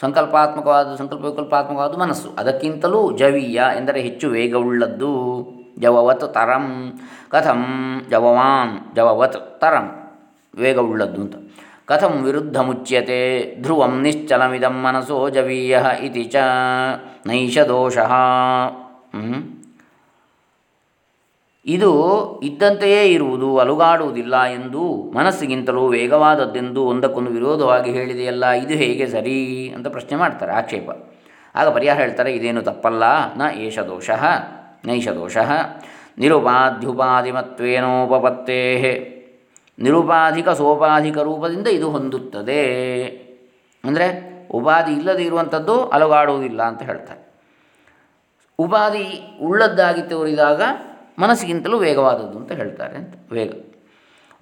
ಸಂಕಲ್ಪಾತ್ಮಕವಾದ 0.00 0.96
ಸಂಕಲ್ಪ 0.96 1.24
ವಿಕಲ್ಪಾತ್ಮಕವಾದ 1.24 1.96
ಮನಸ್ಸು. 1.96 2.28
ಅದಕ್ಕಿಂತಲೂ 2.38 3.16
ಜವೀಯ 3.16 3.60
ಎಂದರೆ 3.76 4.00
ಹೆಚ್ಚು 4.00 4.28
ವೇಗವುಳ್ಳದ್ದು. 4.28 5.12
ಜವವತ್ 5.78 6.34
ತರಂ. 6.34 6.92
ಕಥಂ 7.28 7.62
ಜವವಾನ್, 8.10 8.96
ಜವವತ್ 8.96 9.60
ತರಂ. 9.60 9.86
ವೇಗವುಳ್ಳದ್ದು 10.54 11.20
ಅಂತ. 11.20 11.34
ಕಥಂ 11.86 12.12
ವಿರುದ್ಧ 12.22 12.58
ಮುಚ್ಯತೆ 12.58 13.20
ಧ್ರುವಂ 13.62 14.00
ನಿಶ್ಚಲಮಿದಂ 14.00 14.76
ಮನಸೋ 14.82 15.28
ಜವೀಯ 15.28 15.78
ಇತಿ 16.00 16.24
ಚ, 16.24 16.36
ನೈಷ 17.26 17.58
ದೋಷಃ? 17.58 18.12
ಇದು 21.68 21.92
ಇದ್ದಂತೆಯೇ 22.42 23.08
ಇರುವುದು, 23.08 23.58
ಅಲುಗಾಡುವುದಿಲ್ಲ 23.58 24.58
ಎಂದು 24.58 25.10
ಮನಸ್ಸಿಗಿಂತಲೂ 25.14 25.88
ವೇಗವಾದದ್ದೆಂದು 25.88 26.84
ಒಂದಕ್ಕೊಂದು 26.84 27.30
ವಿರೋಧವಾಗಿ 27.30 27.90
ಹೇಳಿದೆಯಲ್ಲ, 27.90 28.44
ಇದು 28.64 28.74
ಹೇಗೆ 28.74 29.06
ಸರಿ 29.06 29.72
ಅಂತ 29.76 29.86
ಪ್ರಶ್ನೆ 29.86 30.16
ಮಾಡ್ತಾರೆ, 30.16 30.52
ಆಕ್ಷೇಪ. 30.52 30.90
ಆಗ 31.56 31.74
ಪರಿಹಾರ 31.74 31.98
ಹೇಳ್ತಾರೆ, 31.98 32.34
ಇದೇನು 32.34 32.62
ತಪ್ಪಲ್ಲ, 32.62 33.36
ನ 33.36 33.42
ಏಷ 33.66 33.78
ದೋಷ, 33.78 34.10
ನೈಷ 34.86 35.08
ದೋಷ 35.08 35.36
ನಿರುಪಾಧ್ಯುಪಾಧಿಮತ್ವೇನೋಪತ್ತೇ 36.18 39.16
ನಿರುಪಾಧಿಕ 39.78 40.48
ಸೋಪಾಧಿಕ 40.48 41.18
ರೂಪದಿಂದ 41.18 41.66
ಇದು 41.66 41.90
ಹೊಂದುತ್ತದೆ. 41.90 42.64
ಅಂದರೆ 43.84 44.38
ಉಪಾಧಿ 44.50 44.92
ಇಲ್ಲದೆ 44.92 45.22
ಇರುವಂಥದ್ದು 45.22 45.86
ಅಲುಗಾಡುವುದಿಲ್ಲ 45.86 46.62
ಅಂತ 46.62 46.82
ಹೇಳ್ತಾರೆ. 46.82 47.32
ಉಪಾಧಿ 48.58 49.38
ಉಳ್ಳದ್ದಾಗಿ 49.42 50.02
ತೋರಿದಾಗ 50.02 50.62
ಮನಸ್ಸಿಗಿಂತಲೂ 51.18 51.78
ವೇಗವಾದದ್ದು 51.78 52.38
ಅಂತ 52.38 52.52
ಹೇಳ್ತಾರೆ 52.52 52.96
ಅಂತ. 52.96 53.14
ವೇಗ. 53.32 53.52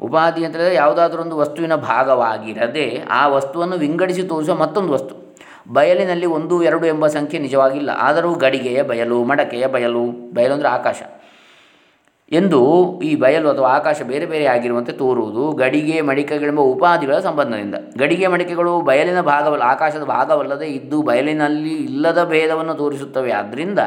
ಉಪಾಧಿ 0.01 0.45
ಅಂತ 0.45 0.57
ಹೇಳಿದರೆ 0.57 0.75
ಯಾವುದಾದ್ರೂ 0.75 1.23
ಒಂದು 1.23 1.37
ವಸ್ತುವಿನ 1.37 1.75
ಭಾಗವಾಗಿರದೆ 1.75 3.03
ಆ 3.11 3.29
ವಸ್ತುವನ್ನು 3.29 3.77
ವಿಂಗಡಿಸಿ 3.77 4.23
ತೋರಿಸುವ 4.23 4.55
ಮತ್ತೊಂದು 4.57 4.93
ವಸ್ತು. 4.93 5.37
ಬಯಲಿನಲ್ಲಿ 5.73 6.27
ಒಂದು, 6.27 6.63
ಎರಡು 6.63 6.87
ಎಂಬ 6.87 7.07
ಸಂಖ್ಯೆ 7.07 7.41
ನಿಜವಾಗಿಲ್ಲ. 7.41 7.91
ಆದರೂ 7.91 8.35
ಗಡಿಗೆಯ 8.35 8.83
ಬಯಲು, 8.83 9.25
ಮಡಕೆಯ 9.25 9.67
ಬಯಲು 9.67 10.35
ಬಯಲು 10.35 10.55
ಅಂದರೆ 10.55 10.69
ಆಕಾಶ. 10.69 11.03
ಎಂದು 12.33 13.01
ಈ 13.03 13.17
ಬಯಲು 13.17 13.51
ಅಥವಾ 13.51 13.69
ಆಕಾಶ 13.69 14.03
ಬೇರೆ 14.03 14.27
ಬೇರೆ 14.27 14.47
ಆಗಿರುವಂತೆ 14.47 14.93
ತೋರುವುದು 14.93 15.53
ಗಡಿಗೆ 15.53 16.01
ಮಡಿಕೆಗಳೆಂಬ 16.01 16.61
ಉಪಾಧಿಗಳ 16.61 17.19
ಸಂಬಂಧದಿಂದ. 17.19 17.75
ಗಡಿಗೆ, 17.99 18.27
ಮಡಿಕೆಗಳು 18.27 18.81
ಬಯಲಿನ 18.81 19.21
ಭಾಗವಲ್ಲ 19.21 19.63
ಆಕಾಶದ 19.63 20.03
ಭಾಗವಲ್ಲದೆ 20.03 20.67
ಇದ್ದು 20.67 21.03
ಬಯಲಿನಲ್ಲಿ 21.03 21.75
ಇಲ್ಲದ 21.75 22.25
ಭೇದವನ್ನು 22.25 22.75
ತೋರಿಸುತ್ತವೆ. 22.75 23.33
ಆದ್ದರಿಂದ 23.33 23.79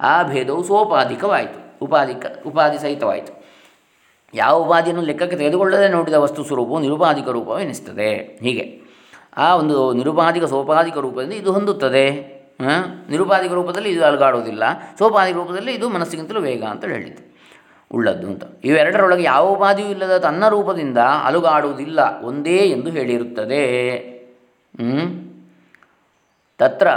ಆ 0.00 0.22
ಭೇದವು 0.22 0.62
ಸೋಪಾಧಿಕವಾಯಿತು. 0.62 1.69
ಉಪಾಧಿಕ 1.82 2.26
ಉಪಾಧಿ 2.46 2.78
ಸಹಿತವಾಯಿತು. 2.78 3.44
ಯಾವ 4.34 4.56
ಉಪಾಧಿಯನ್ನು 4.56 5.04
ಲೆಕ್ಕಕ್ಕೆ 5.04 5.36
ತೆಗೆದುಕೊಳ್ಳದೆ 5.36 5.88
ನೋಡಿದ 5.88 6.14
ವಸ್ತು 6.14 6.44
ಸ್ವರೂಪವು 6.44 6.80
ನಿರುಪಾಧಿಕ 6.80 7.28
ರೂಪವೆನಿಸ್ತದೆ 7.28 8.14
ಹೀಗೆ. 8.42 8.80
ಆ 9.36 9.56
ಒಂದು 9.56 9.92
ನಿರುಪಾಧಿಕ, 9.92 10.44
ಸೋಪಾಧಿಕ 10.44 10.96
ರೂಪದಿಂದ 10.96 11.32
ಇದು 11.32 11.52
ಹೊಂದುತ್ತದೆ. 11.52 12.04
ನಿರುಪಾಧಿಕ 13.10 13.52
ರೂಪದಲ್ಲಿ 13.52 13.90
ಇದು 13.90 14.04
ಅಲುಗಾಡುವುದಿಲ್ಲ. 14.04 14.62
ಸೋಪಾಧಿಕ 14.98 15.34
ರೂಪದಲ್ಲಿ 15.34 15.72
ಇದು 15.72 15.88
ಮನಸ್ಸಿಗಿಂತಲೂ 15.88 16.40
ವೇಗ 16.40 16.64
ಅಂತ 16.64 16.84
ಹೇಳಿದ್ದು. 16.84 17.30
ಉಳ್ಳದ್ದು 17.92 18.26
ಅಂತ. 18.26 18.44
ಇವೆರಡರೊಳಗೆ 18.64 19.22
ಯಾವ 19.22 19.48
ಉಪಾಧಿಯೂ 19.48 19.88
ಇಲ್ಲದ 19.88 20.18
ತನ್ನ 20.18 20.48
ರೂಪದಿಂದ 20.48 20.98
ಅಲುಗಾಡುವುದಿಲ್ಲ. 20.98 22.20
ಒಂದೇ 22.22 22.56
ಎಂದು 22.56 22.90
ಹೇಳಿರುತ್ತದೆ. 22.90 23.62
ತತ್ರ 26.58 26.88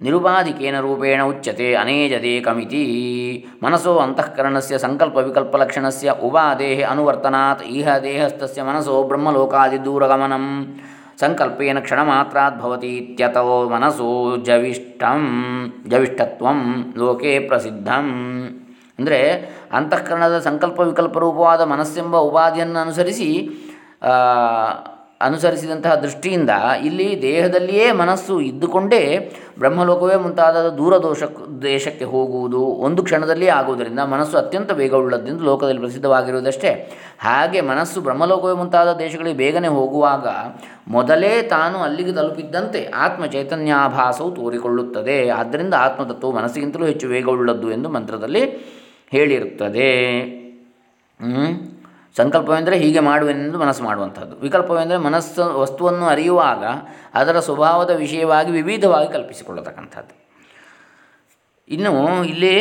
ನಿರುಪಾಧಿಕೇನ 0.00 0.80
ರೂಪೇಣ 0.80 1.22
ಉಚ್ಯತೆ 1.22 1.74
ಅನೇಜದೇಕಮಿತಿ 1.74 2.82
ಮನಸೋ 3.62 3.96
ಅಂತಃಕರಣಸ್ಯ 3.96 4.78
ಸಂಕಲ್ಪ 4.78 5.16
ವಿಕಲ್ಪಲಕ್ಷಣಸ್ಯ 5.16 6.14
ಉಪಾದೇ 6.24 6.82
ಅನುವರ್ತನಾತ್ 6.82 7.62
ಇಹ 7.62 7.96
ದೇಹಸ್ಥಸ್ಯ 7.98 8.62
ಮನಸೋ 8.62 9.02
ಬ್ರಹ್ಮಲೋಕಾದಿದೂರಗಮನಂ 9.02 10.76
ಸಂಕಲ್ಪೇನ 11.20 11.78
ಕ್ಷಣ 11.78 11.98
ಭವತಿ 12.60 12.96
ಇತ್ಯತೋ 12.96 13.68
ಮನಸೋ 13.68 14.36
ಜವಿಷ್ಟಂ 14.36 15.24
ಜವಿಷ್ಟತ್ವಂ 15.88 16.94
ಲೋಕೆ 16.96 17.38
ಪ್ರಸಿದ್ಧಂ. 17.38 18.06
ಅಂದರೆ 18.98 19.50
ಅಂತಃಕರಣದ 19.72 20.38
ಸಂಕಲ್ಪ 20.38 21.18
ರೂಪವಾದ 21.18 21.60
ಮನಸ್ಸೆಂಬ 21.60 22.16
ಉಪಾಧಿಯನ್ನು 22.16 22.78
ಅನುಸರಿಸಿ 22.78 23.50
ಅನುಸರಿಸಿದಂತಹ 25.20 25.94
ದೃಷ್ಟಿಯಿಂದ 25.94 26.50
ಇಲ್ಲಿ 26.84 27.22
ದೇಹದಲ್ಲಿಯೇ 27.22 27.92
ಮನಸ್ಸು 27.92 28.40
ಇದ್ದುಕೊಂಡೇ 28.40 29.00
ಬ್ರಹ್ಮಲೋಕವೇ 29.58 30.16
ಮುಂತಾದ 30.16 30.68
ದೂರದೋಷ 30.68 31.22
ದೇಶಕ್ಕೆ 31.62 32.04
ಹೋಗುವುದು 32.04 32.60
ಒಂದು 32.60 33.02
ಕ್ಷಣದಲ್ಲಿಯೇ 33.02 33.50
ಆಗುವುದರಿಂದ 33.50 33.98
ಮನಸ್ಸು 33.98 34.38
ಅತ್ಯಂತ 34.38 34.72
ವೇಗವುಳ್ಳದ್ದೆಂದು 34.72 35.44
ಲೋಕದಲ್ಲಿ 35.44 35.80
ಪ್ರಸಿದ್ಧವಾಗಿರುವುದಷ್ಟೇ. 35.80 36.70
ಹಾಗೆ 37.18 37.60
ಮನಸ್ಸು 37.60 38.00
ಬ್ರಹ್ಮಲೋಕವೇ 38.00 38.52
ಮುಂತಾದ 38.52 38.98
ದೇಶಗಳಿಗೆ 38.98 39.36
ಬೇಗನೆ 39.36 39.68
ಹೋಗುವಾಗ 39.68 40.26
ಮೊದಲೇ 40.88 41.42
ತಾನು 41.42 41.78
ಅಲ್ಲಿಗೆ 41.78 42.12
ತಲುಪಿದ್ದಂತೆ 42.12 42.86
ಆತ್ಮ 42.86 43.26
ಚೈತನ್ಯಾಭಾಸವು 43.26 44.30
ತೋರಿಕೊಳ್ಳುತ್ತದೆ. 44.30 45.28
ಆದ್ದರಿಂದ 45.28 45.74
ಆತ್ಮತತ್ವವು 45.74 46.36
ಮನಸ್ಸಿಗಿಂತಲೂ 46.36 46.86
ಹೆಚ್ಚು 46.86 47.08
ವೇಗವುಳ್ಳದ್ದು 47.08 47.70
ಎಂದು 47.72 47.88
ಮಂತ್ರದಲ್ಲಿ 47.88 48.44
ಹೇಳಿರುತ್ತದೆ? 49.10 49.90
ಸಂಕಲ್ಪವೆಂದರೆ 52.18 52.76
ಹೀಗೆ 52.82 53.00
ಮಾಡುವೆನೆಂದು 53.08 53.58
ಮನಸ್ಸು 53.64 53.82
ಮಾಡುವಂಥದ್ದು 53.88 54.34
ವಿಕಲ್ಪವೆಂದರೆ 54.46 54.98
ಮನಸ್ಸು, 55.08 55.42
ವಸ್ತುವನ್ನು 55.62 56.06
ಅರಿಯುವಾಗ 56.14 56.64
ಅದರ 57.20 57.38
ಸ್ವಭಾವದ 57.48 57.92
ವಿಷಯವಾಗಿ 58.04 58.50
ವಿವಿಧವಾಗಿ 58.58 59.08
ಕಲ್ಪಿಸಿಕೊಳ್ಳತಕ್ಕಂಥದ್ದು. 59.16 60.14
ಇನ್ನು 61.76 61.92
ಇಲ್ಲಿ 62.32 62.54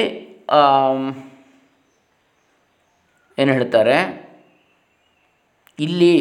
ಏನು 3.37 3.51
ಹೇಳ್ತಾರೆ? 3.57 3.97
ಇಲ್ಲಿ 5.85 6.13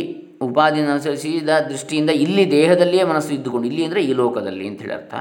ಉಪಾಧಿಯನ್ನು 0.47 0.93
ಅನುಸರಿಸಿದ 0.95 1.53
ದೃಷ್ಟಿಯಿಂದ 1.69 2.13
ಇಲ್ಲಿ 2.25 2.43
ದೇಹದಲ್ಲಿಯೇ 2.57 3.05
ಮನಸ್ಸು 3.13 3.31
ಇದ್ದುಕೊಂಡು, 3.37 3.67
ಇಲ್ಲಿ 3.71 3.83
ಅಂದರೆ 3.89 4.01
ಈ 4.09 4.13
ಲೋಕದಲ್ಲಿ 4.23 4.65
ಅಂತ 4.71 4.81
ಹೇಳಿ 4.85 4.95
ಅರ್ಥ 4.99 5.15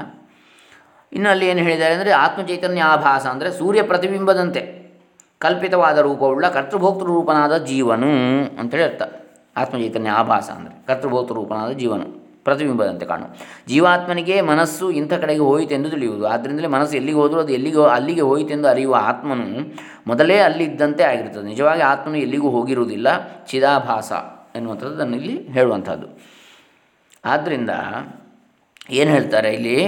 ಇನ್ನು 1.12 1.28
ಅಲ್ಲಿ 1.32 1.46
ಏನು 1.50 1.62
ಹೇಳಿದ್ದಾರೆ 1.66 1.94
ಅಂದರೆ 1.98 2.12
ಆತ್ಮಚೈತನ್ಯ 2.24 2.82
ಆಭಾಸ 2.94 3.24
ಅಂದರೆ 3.32 3.50
ಸೂರ್ಯ 3.60 3.82
ಪ್ರತಿಬಿಂಬದಂತೆ. 3.90 4.62
ಕಲ್ಪಿತವಾದ 5.40 5.98
ರೂಪವುಳ್ಳ 5.98 6.48
ಕರ್ತೃಭೋಕ್ತೃ 6.48 7.06
ರೂಪನಾದ 7.06 7.56
ಜೀವನು 7.64 8.10
ಅಂತೇಳಿ 8.58 8.84
ಅರ್ಥ. 8.84 9.02
ಆತ್ಮಚೈತನ್ಯ 9.56 10.10
ಆಭಾಸ 10.10 10.50
ಅಂದರೆ 10.50 10.74
ಕರ್ತೃಭೋಕ್ತೃ 10.86 11.34
ರೂಪನಾದ 11.34 11.72
ಜೀವನು. 11.72 12.06
ಪ್ರತಿಬಿಂಬದಂತೆ 12.44 13.06
ಕಾಣು 13.06 13.26
ಜೀವಾತ್ಮನಿಗೆ 13.68 14.40
ಮನಸ್ಸು 14.40 14.90
ಇಂಥ 14.90 15.12
ಕಡೆಗೆ 15.14 15.40
ಹೋಯಿತೆಂದು 15.40 15.90
ತಿಳಿಯುವುದು. 15.90 16.24
ಆದ್ದರಿಂದಲೇ 16.26 16.66
ಮನಸ್ಸು 16.66 16.96
ಎಲ್ಲಿಗೆ 16.96 17.18
ಹೋದರೂ 17.18 17.40
ಅದು 17.40 17.52
ಎಲ್ಲಿಗೆ 17.52 17.80
ಅಲ್ಲಿಗೆ 17.90 18.20
ಹೋಯಿತೆಂದು 18.20 18.68
ಅರಿಯುವ 18.68 18.94
ಆತ್ಮನು 18.94 19.46
ಮೊದಲೇ 20.06 20.38
ಅಲ್ಲಿದ್ದಂತೆ 20.38 21.04
ಆಗಿರುತ್ತದೆ. 21.04 21.44
ನಿಜವಾಗಿ 21.44 21.82
ಆತ್ಮನು 21.82 22.18
ಎಲ್ಲಿಗೂ 22.18 22.50
ಹೋಗಿರುವುದಿಲ್ಲ. 22.50 23.08
ಚಿದಾಭಾಸ 23.44 24.12
ಎನ್ನುವಂಥದ್ದನ್ನು 24.56 25.16
ಇಲ್ಲಿ 25.16 25.48
ಹೇಳುವಂಥದ್ದು. 25.48 26.08
ಆದ್ದರಿಂದ 27.24 27.70
ಏನು 28.90 29.10
ಹೇಳ್ತಾರೆ 29.10 29.54
ಇಲ್ಲಿ? 29.54 29.78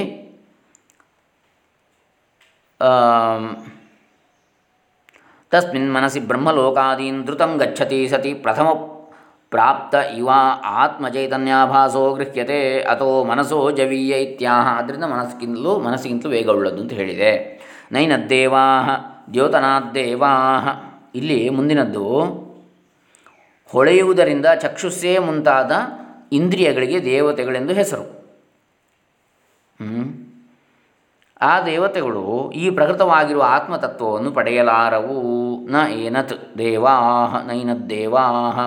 ತಸ್ಮಿನ್ 5.50 5.95
ಮನಸಿ 5.95 6.21
ಬ್ರಹ್ಮಲೋಕಾದೀನ್ 6.21 7.26
ಧೃತಂ 7.26 7.57
ಗಚ್ಚತಿ 7.57 8.09
ಸತಿ 8.09 8.35
ಪ್ರಥಮ 8.35 8.69
ಪ್ರಾಪ್ತ 9.50 9.95
ಇವ 9.95 10.28
ಆತ್ಮಚೈತನ್ಯಾಭಾಸೋ 10.64 12.14
ಗೃಹ್ಯತೆ 12.14 12.81
ಅಥೋ 12.81 13.25
ಮನಸೋ 13.25 13.71
ಜವೀಯ 13.71 14.14
ಇತ್ಯಾಹ 14.14 14.67
ಅದರಿಂದ 14.78 15.05
ಮನಸ್ಸಿಗಿಂತಲೂ 15.05 15.78
ಮನಸ್ಸಿಗಿಂತಲೂ 15.78 16.31
ವೇಗವುಳ್ಳದ್ದು 16.31 16.83
ಅಂತ 16.83 16.93
ಹೇಳಿದೆ. 16.93 17.33
ನೈನದ್ದೇವಾ 17.93 18.64
ದ್ಯೋತನಾದ್ದೇವಾ 19.33 20.33
ಇಲ್ಲಿ 21.14 21.50
ಮುಂದಿನದ್ದು, 21.50 22.05
ಹೊಳೆಯುವುದರಿಂದ 23.71 24.47
ಚಕ್ಷುಸ್ಸೇ 24.47 25.19
ಮುಂತಾದ 25.19 25.73
ಇಂದ್ರಿಯಗಳಿಗೆ 26.33 27.05
ದೇವತೆಗಳೆಂದು 27.05 27.73
ಹೆಸರು. 27.73 28.07
ಆ 31.40 31.52
ದೇವತೆಗಳು 31.61 32.25
ಈ 32.52 32.64
ಪ್ರಕೃತವಾಗಿರುವ 32.71 33.45
ಆತ್ಮತತ್ವವನ್ನು 33.57 34.30
ಪಡೆಯಲಾರವು. 34.33 35.18
ನ 35.66 35.85
ಏನತ್ 36.04 36.35
ದೇವಾಹ 36.59 37.33
ನೈನದ್ದೇವಾಹ 37.47 38.59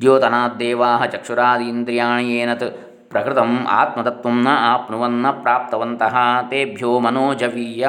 ದ್ಯೋತನಾದ್ದೇವಾಹ 0.00 1.00
ಚಕ್ಷುರಾದೀಂದ್ರಿಯಾಣಿ 1.04 2.28
ಏನತ್. 2.40 2.66
ಪ್ರಕೃತಂ 3.10 3.50
ಆತ್ಮತತ್ವಂ 3.70 4.36
ನ 4.42 4.48
ಆಪ್ನುವನ್ನ 4.72 5.26
ಪ್ರಾಪ್ತವಂತಹ 5.42 6.14
ತೇಭ್ಯೋ 6.50 6.92
ಮನೋಜವೀಯ. 7.00 7.84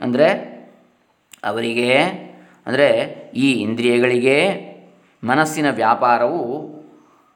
ಅಂದರೆ 0.00 0.28
ಅವರಿಗೆ, 1.44 1.90
ಅಂದರೆ 2.66 2.88
ಈ 3.36 3.48
ಇಂದ್ರಿಯಗಳಿಗೆ 3.62 4.38
ಮನಸ್ಸಿನ 5.22 5.68
ವ್ಯಾಪಾರವು, 5.70 6.42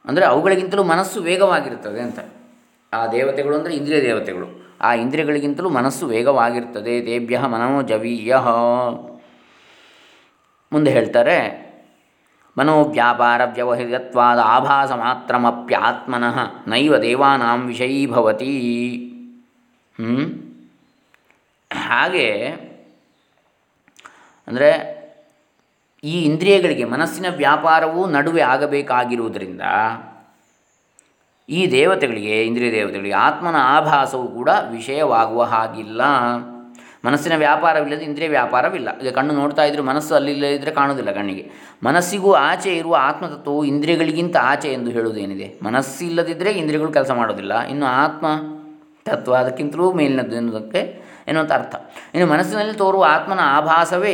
ಅಂದರೆ 0.05 0.25
ಅವುಗಳಿಗಿಂತಲೂ 0.25 0.83
ಮನಸ್ಸು 0.83 1.19
ವೇಗವಾಗಿರುತ್ತದೆ 1.21 2.01
ಅಂತ. 2.01 2.19
ಆ 2.95 2.99
ದೇವತೆಗಳು 3.07 3.55
ಅಂದರೆ 3.57 3.73
ಇಂದ್ರಿಯ 3.79 3.99
ದೇವತೆಗಳು. 4.01 4.47
ಆ 4.81 4.89
ಇಂದ್ರಿಯಗಳಿಗಿಂತಲೂ 4.93 5.69
ಮನಸ್ಸು 5.77 6.03
ವೇಗವಾಗಿರ್ತದೆ. 6.07 6.95
ತೇಭ್ಯ 7.01 7.39
ಮನೋಜವೀಯ 7.53 8.33
ಮುಂದೆ 10.71 10.91
ಹೇಳ್ತಾರೆ 10.91 11.37
ಮನೋವ್ಯಾಪಾರ 12.57 13.41
ವ್ಯವಹಾರತ್ವಾದ 13.55 14.39
ಆಭಾಸ 14.55 14.91
ಮಾತ್ರಮಪ್ಯಾತ್ಮನಃ 15.01 16.37
ನೈವ 16.67 16.97
ದೇವಾನಾಂ 16.97 17.61
ವಿಷಯೀಭವತಿ 17.67 18.53
ಹಾಗೆ, 21.71 22.27
ಅಂದರೆ 24.47 24.69
ಈ 26.03 26.15
ಇಂದ್ರಿಯಗಳಿಗೆ 26.21 26.85
ಮನಸ್ಸಿನ 26.85 27.27
ವ್ಯಾಪಾರವು 27.37 28.01
ನಡುವೆ 28.07 28.41
ಆಗಬೇಕಾಗಿರುವುದರಿಂದ 28.53 29.63
ಈ 31.49 31.71
ದೇವತೆಗಳಿಗೆ, 31.71 32.45
ಇಂದ್ರಿಯ 32.45 32.71
ದೇವತೆಗಳಿಗೆ 32.71 33.13
ಆತ್ಮನ 33.13 33.55
ಆಭಾಸವು 33.59 34.27
ಕೂಡ 34.27 34.49
ವಿಷಯವಾಗುವ 34.71 35.43
ಹಾಗಿಲ್ಲ. 35.43 36.01
ಮನಸ್ಸಿನ 37.05 37.37
ವ್ಯಾಪಾರವಿಲ್ಲದೆ 37.37 38.05
ಇಂದ್ರಿಯ 38.05 38.29
ವ್ಯಾಪಾರವಿಲ್ಲ. 38.29 38.99
ಈಗ 38.99 39.13
ಕಣ್ಣು 39.13 39.33
ನೋಡ್ತಾ 39.33 39.63
ಇದ್ದರೆ 39.63 39.81
ಮನಸ್ಸು 39.81 40.15
ಅಲ್ಲಿಲ್ಲದಿದ್ದರೆ 40.15 40.71
ಕಾಣುವುದಿಲ್ಲ 40.71 41.11
ಕಣ್ಣಿಗೆ. 41.11 41.51
ಮನಸ್ಸಿಗೂ 41.83 42.33
ಆಚೆ 42.33 42.77
ಇರುವ 42.77 42.97
ಆತ್ಮತತ್ವವು 42.99 43.65
ಇಂದ್ರಿಯಗಳಿಗಿಂತ 43.65 44.35
ಆಚೆ 44.41 44.73
ಎಂದು 44.73 44.91
ಹೇಳುವುದೇನಿದೆ? 44.91 45.59
ಮನಸ್ಸಿಲ್ಲದಿದ್ದರೆ 45.63 46.51
ಇಂದ್ರಿಯಗಳು 46.51 46.91
ಕೆಲಸ 46.91 47.11
ಮಾಡೋದಿಲ್ಲ. 47.11 47.61
ಇನ್ನು 47.61 47.85
ಆತ್ಮ 47.85 48.25
ತತ್ವ 49.05 49.35
ಅದಕ್ಕಿಂತಲೂ 49.35 49.93
ಮೇಲಿನದ್ದು 49.93 50.35
ಎನ್ನುವುದಕ್ಕೆ 50.35 51.05
ಎನ್ನುವಂಥ 51.27 51.51
ಅರ್ಥ. 51.51 51.75
ಇನ್ನು 52.13 52.33
ಮನಸ್ಸಿನಲ್ಲಿ 52.33 52.73
ತೋರುವ 52.73 53.05
ಆತ್ಮನ 53.09 53.39
ಆಭಾಸವೇ 53.43 54.13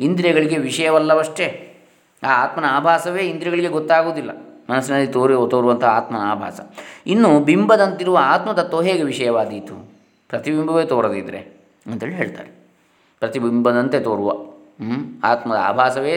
ಇಂದ್ರಿಯಗಳಿಗೆ 0.00 0.58
ವಿಷಯವಲ್ಲವಷ್ಟೇ. 0.58 1.76
ಆ 2.22 2.44
ಆತ್ಮನ 2.44 2.64
ಆಭಾಸವೇ 2.68 3.22
ಇಂದ್ರಿಯಗಳಿಗೆ 3.22 3.68
ಗೊತ್ತಾಗುವುದಿಲ್ಲ. 3.68 4.30
ಮನಸ್ಸಿನಲ್ಲಿ 4.70 5.08
ತೋರಿ 5.16 5.34
ತೋರುವಂಥ 5.52 5.84
ಆತ್ಮ 5.98 6.16
ಆಭಾಸ. 6.32 6.60
ಇನ್ನು 7.12 7.30
ಬಿಂಬದಂತಿರುವ 7.48 8.18
ಆತ್ಮತತ್ವ 8.34 8.82
ಹೇಗೆ 8.88 9.04
ವಿಷಯವಾದೀತು? 9.12 9.76
ಪ್ರತಿಬಿಂಬವೇ 10.30 10.84
ತೋರದಿದ್ದರೆ 10.92 11.40
ಅಂತೇಳಿ 11.90 12.16
ಹೇಳ್ತಾರೆ. 12.20 12.50
ಪ್ರತಿಬಿಂಬದಂತೆ 13.22 13.98
ತೋರುವ 14.06 14.30
ಆತ್ಮದ 15.30 15.58
ಆಭಾಸವೇ 15.70 16.16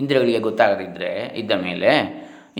ಇಂದ್ರಿಯಗಳಿಗೆ 0.00 0.40
ಗೊತ್ತಾಗದಿದ್ದರೆ 0.46 1.10
ಇದ್ದ 1.40 1.52
ಮೇಲೆ 1.66 1.90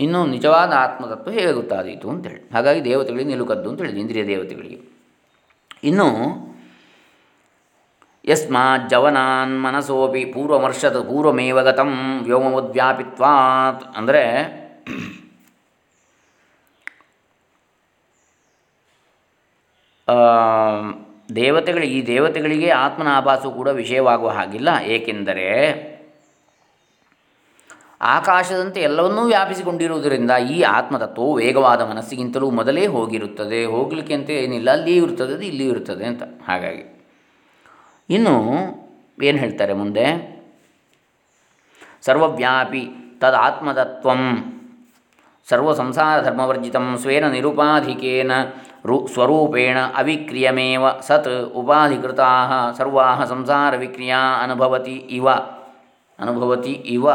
ಇನ್ನು 0.03 0.19
ನಿಜವಾದ 0.33 0.71
ಆತ್ಮತತ್ವ 0.85 1.31
ಹೇಗೆ 1.37 1.53
ಗೊತ್ತಾದೀತು 1.59 2.07
ಅಂತೇಳಿ. 2.13 2.41
ಹಾಗಾಗಿ 2.53 2.81
ದೇವತೆಗಳಿಗೆ 2.89 3.29
ನಿಲುಕದ್ದು 3.33 3.67
ಅಂತ 3.69 3.79
ಹೇಳಿದ್ರು 3.81 4.01
ಇಂದ್ರಿಯ 4.03 4.23
ದೇವತೆಗಳಿಗೆ. 4.33 4.79
ಇನ್ನು 5.89 6.07
ಯಸ್ಮಾ 8.25 8.63
ಜವನಾನ್ 8.91 9.53
ಮನಸೋಪಿ 9.63 10.21
ಪೂರ್ವಮರ್ಷದ 10.33 10.97
ಪೂರ್ವಮೇವಗತಂ 11.09 11.89
ಗತಂ 11.89 12.23
ವ್ಯೋಮೋದ್ವ್ಯಾಪಿತ್ವಾತ್. 12.27 13.83
ಅಂದರೆ 13.97 14.23
ದೇವತೆಗಳಿಗೆ 21.35 21.93
ಈ 21.93 22.07
ದೇವತೆಗಳಿಗೆ 22.07 22.69
ಆತ್ಮನ 22.69 23.07
ಆಭಾಸವು 23.11 23.51
ಕೂಡ 23.51 23.67
ವಿಷಯವಾಗುವ 23.67 24.29
ಹಾಗಿಲ್ಲ. 24.29 24.69
ಏಕೆಂದರೆ 24.85 25.47
ಆಕಾಶದಂತೆ 28.01 28.81
ಎಲ್ಲವನ್ನೂ 28.81 29.25
ವ್ಯಾಪಿಸಿಕೊಂಡಿರುವುದರಿಂದ 29.25 30.31
ಈ 30.31 30.61
ಆತ್ಮತತ್ವವು 30.61 31.33
ವೇಗವಾದ 31.33 31.81
ಮನಸ್ಸಿಗಿಂತಲೂ 31.81 32.51
ಮೊದಲೇ 32.51 32.87
ಹೋಗಿರುತ್ತದೆ. 32.87 33.65
ಹೋಗಲಿಕ್ಕೆ 33.65 34.13
ಅಂತ 34.13 34.29
ಏನಿಲ್ಲ, 34.29 34.71
ಅಲ್ಲಿಯೂ 34.71 35.05
ಇರುತ್ತದೆ, 35.05 35.33
ಅದು 35.33 35.41
ಇಲ್ಲಿಯೂ 35.41 35.71
ಇರ್ತದೆ 35.71 36.05
ಅಂತ. 36.05 36.23
ಹಾಗಾಗಿ 36.23 36.83
ಇನ್ನು 38.09 38.35
ಏನು 39.23 39.37
ಹೇಳ್ತಾರೆ 39.37 39.73
ಮುಂದೆ? 39.73 40.37
ಸರ್ವವ್ಯಾಪಿ 42.01 42.87
ತದಾತ್ಮತತ್ವಂ 43.19 44.53
ಸರ್ವ 45.49 45.73
ಸಂಸಾರ 45.73 46.21
ಧರ್ಮವರ್ಜಿತ 46.21 46.75
ಸ್ವೇನ 47.01 47.27
ನಿರುಪಾಧಿಕೇನ 47.27 48.31
स्वरूपेण 48.91 49.77
अविक्रियमेव 49.77 50.99
सत् 51.01 51.55
उपाधिकृताः 51.55 52.71
सर्वाः 52.71 53.25
संसारविक्रिया 53.25 54.33
अनुभवति 54.33 55.07
इव। 55.09 55.29
अनुभवति 56.19 56.71
इव। 56.71 57.11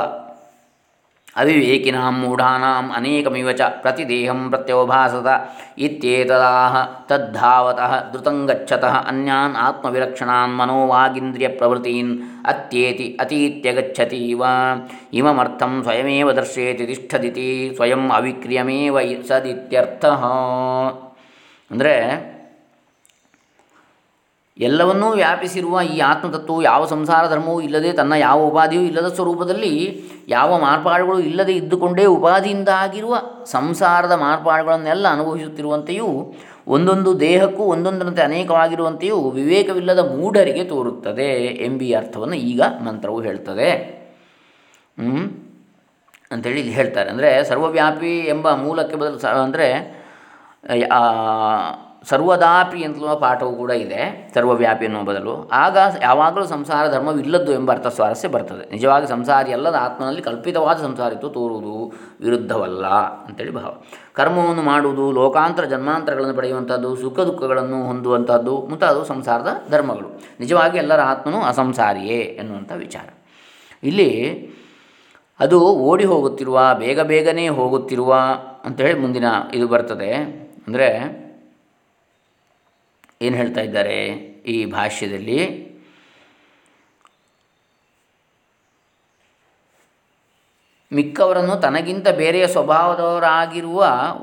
अविवेकिनां 1.36 2.12
मूढानाम् 2.12 2.92
अनेकमिव 2.92 3.52
च 3.52 3.62
प्रतिदेहं 3.62 4.50
प्रत्यवभासत 4.50 5.48
इत्येतदाह 5.78 6.84
तद्धावतः 6.84 8.00
द्रुतं 8.00 8.48
गच्छतः 8.48 8.94
अन्यान् 8.94 9.56
आत्मविलक्षणान् 9.56 10.56
मनोवागिन्द्रियप्रभृतीन् 10.56 12.18
अत्येति 12.46 13.16
अतीत्यगच्छति 13.20 14.16
इव। 14.16 14.44
इममर्थं 15.14 15.82
स्वयमेव 15.82 16.32
दर्शयति 16.32 16.86
तिष्ठदिति, 16.86 17.72
स्वयम् 17.76 18.10
अविक्रियमेव 18.10 19.00
सदित्यर्थः। 19.00 20.22
ಅಂದರೆ 21.72 21.94
ಎಲ್ಲವನ್ನೂ 24.58 25.06
ವ್ಯಾಪಿಸಿರುವ 25.12 25.82
ಈ 25.82 25.98
ಆತ್ಮತತ್ವವು 25.98 26.62
ಯಾವ 26.62 26.86
ಸಂಸಾರ 26.86 27.28
ಧರ್ಮವೂ 27.28 27.60
ಇಲ್ಲದೆ 27.60 27.92
ತನ್ನ 27.92 28.12
ಯಾವ 28.12 28.38
ಉಪಾಧಿಯೂ 28.46 28.82
ಇಲ್ಲದ 28.82 29.08
ಸ್ವರೂಪದಲ್ಲಿ 29.14 29.70
ಯಾವ 30.28 30.58
ಮಾರ್ಪಾಡುಗಳು 30.58 31.20
ಇಲ್ಲದೆ 31.20 31.52
ಇದ್ದುಕೊಂಡೇ 31.52 32.04
ಉಪಾಧಿಯಿಂದ 32.04 32.68
ಆಗಿರುವ 32.68 33.14
ಸಂಸಾರದ 33.44 34.12
ಮಾರ್ಪಾಡುಗಳನ್ನೆಲ್ಲ 34.12 35.06
ಅನುಭವಿಸುತ್ತಿರುವಂತೆಯೂ, 35.08 36.08
ಒಂದೊಂದು 36.68 37.20
ದೇಹಕ್ಕೂ 37.20 37.62
ಒಂದೊಂದರಂತೆ 37.64 38.22
ಅನೇಕವಾಗಿರುವಂತೆಯೂ 38.22 39.18
ವಿವೇಕವಿಲ್ಲದ 39.30 40.02
ಮೂಢರಿಗೆ 40.18 40.64
ತೋರುತ್ತದೆ 40.64 41.30
ಎಂಬಿ 41.68 41.88
ಅರ್ಥವನ್ನು 41.94 42.36
ಈಗ 42.36 42.62
ಮಂತ್ರವು 42.84 43.20
ಹೇಳ್ತದೆ. 43.20 43.70
ಅಂಥೇಳಿ 46.30 46.60
ಇಲ್ಲಿ 46.60 46.72
ಹೇಳ್ತಾರೆ. 46.72 47.08
ಅಂದರೆ 47.10 47.44
ಸರ್ವವ್ಯಾಪಿ 47.44 48.18
ಎಂಬ 48.28 48.48
ಮೂಲಕ್ಕೆ 48.64 48.96
ಬದಲು 48.96 49.42
ಅಂದರೆ 49.42 49.68
ಸರ್ವದಾಪಿ 52.10 52.84
ಅಂತಲೂ 52.84 53.16
ಪಾಠವು 53.16 53.56
ಕೂಡ 53.56 53.70
ಇದೆ, 53.70 54.30
ಸರ್ವವ್ಯಾಪಿ 54.34 54.84
ಎನ್ನುವ 54.84 55.02
ಬದಲು. 55.02 55.50
ಆಗ 55.52 55.76
ಯಾವಾಗಲೂ 56.02 56.46
ಸಂಸಾರ 56.46 56.84
ಧರ್ಮವಿಲ್ಲದ್ದು 56.90 57.52
ಎಂಬ 57.52 57.72
ಅರ್ಥ 57.72 57.86
ಸ್ವಾರಸ್ಯ 57.86 58.28
ಬರ್ತದೆ. 58.28 58.64
ನಿಜವಾಗಿ 58.70 59.06
ಸಂಸಾರಿ 59.06 59.52
ಅಲ್ಲದ 59.52 59.74
ಆತ್ಮನಲ್ಲಿ 59.80 60.22
ಕಲ್ಪಿತವಾದ 60.22 60.76
ಸಂಸಾರಿತ್ವ 60.82 61.28
ತೋರುವುದು 61.28 61.74
ವಿರುದ್ಧವಲ್ಲ 62.20 62.86
ಅಂತೇಳಿ 63.26 63.50
ಭಾವ. 63.50 63.72
ಕರ್ಮವನ್ನು 64.12 64.62
ಮಾಡುವುದು, 64.62 65.12
ಲೋಕಾಂತರ 65.12 65.64
ಜನ್ಮಾಂತರಗಳನ್ನು 65.64 66.34
ಪಡೆಯುವಂಥದ್ದು, 66.34 66.96
ಸುಖ 66.96 67.20
ದುಃಖಗಳನ್ನು 67.20 67.82
ಹೊಂದುವಂಥದ್ದು 67.82 68.66
ಮುಂತಾದವು 68.70 69.04
ಸಂಸಾರದ 69.04 69.52
ಧರ್ಮಗಳು. 69.70 70.10
ನಿಜವಾಗಿ 70.40 70.78
ಎಲ್ಲರ 70.78 71.00
ಆತ್ಮನು 71.00 71.40
ಅಸಂಸಾರಿಯೇ 71.42 72.20
ಎನ್ನುವಂಥ 72.20 72.72
ವಿಚಾರ. 72.72 73.08
ಇಲ್ಲಿ 73.82 74.10
ಅದು 75.40 75.58
ಓಡಿ 75.88 76.04
ಹೋಗುತ್ತಿರುವ, 76.04 76.60
ಬೇಗ 76.78 77.00
ಬೇಗನೆ 77.00 77.48
ಹೋಗುತ್ತಿರುವ 77.48 78.14
ಅಂತೇಳಿ 78.64 79.00
ಮುಂದಿನ 79.00 79.24
ಇದು 79.54 79.68
ಬರ್ತದೆ. 79.68 80.42
ಅಂದರೆ 80.66 80.88
ಏನು 83.26 83.36
ಹೇಳ್ತಾ 83.36 83.60
ಇದ್ದಾರೆ 83.60 83.98
ಈ 84.52 84.56
ಭಾಷ್ಯದಲ್ಲಿ? 84.76 85.40
ಮಿಕ್ಕವರನ್ನು 90.92 91.54
ತನಗಿಂತ 91.60 92.08
ಬೇರೆಯ 92.22 92.46
ಸ್ವಭಾವದವರಾಗಿರುವ 92.46 93.82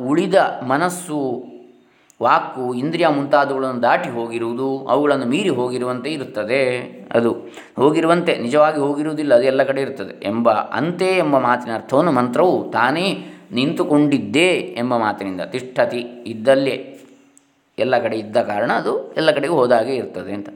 ಉಳಿದ 0.10 0.36
ಮನಸ್ಸು, 0.64 1.22
ವಾಕು, 2.22 2.66
ಇಂದ್ರಿಯ 2.74 3.08
ಮುಂತಾದವುಗಳನ್ನು 3.08 3.82
ದಾಟಿ 3.82 4.10
ಹೋಗಿರುವುದು, 4.10 4.68
ಅವುಗಳನ್ನು 4.94 5.26
ಮೀರಿ 5.26 5.52
ಹೋಗಿರುವಂತೆ 5.60 6.10
ಇರುತ್ತದೆ. 6.10 6.64
ಅದು 7.18 7.32
ಹೋಗಿರುವಂತೆ, 7.82 8.34
ನಿಜವಾಗಿ 8.46 8.80
ಹೋಗಿರುವುದಿಲ್ಲ, 8.80 9.32
ಅದು 9.34 9.44
ಎಲ್ಲ 9.44 9.64
ಕಡೆ 9.64 9.82
ಇರ್ತದೆ 9.82 10.14
ಎಂಬ 10.32 10.50
ಅಂತೆ 10.80 11.10
ಎಂಬ 11.18 11.38
ಮಾತಿನ 11.40 11.74
ಅರ್ಥವನ್ನು 11.76 12.12
ಮಂತ್ರವು 12.12 12.56
ತಾನೇ 12.72 13.08
ನಿಂತುಕೊಂಡಿದ್ದೇ 13.52 14.58
ಎಂಬ 14.58 14.98
ಮಾತಿನಿಂದ 14.98 15.42
ತಿಷ್ಠತಿ 15.42 15.98
ಇದ್ದಲ್ಲೇ, 16.28 17.00
ಎಲ್ಲ 17.80 18.00
ಕಡೆ 18.04 18.18
ಇದ್ದ 18.18 18.38
ಕಾರಣ 18.38 18.72
ಅದು 18.74 19.14
ಎಲ್ಲ 19.14 19.32
ಕಡೆಗೂ 19.32 19.56
ಹೋದಾಗೆ 19.56 19.96
ಇರ್ತದೆ 19.96 20.34
ಅಂತ 20.34 20.50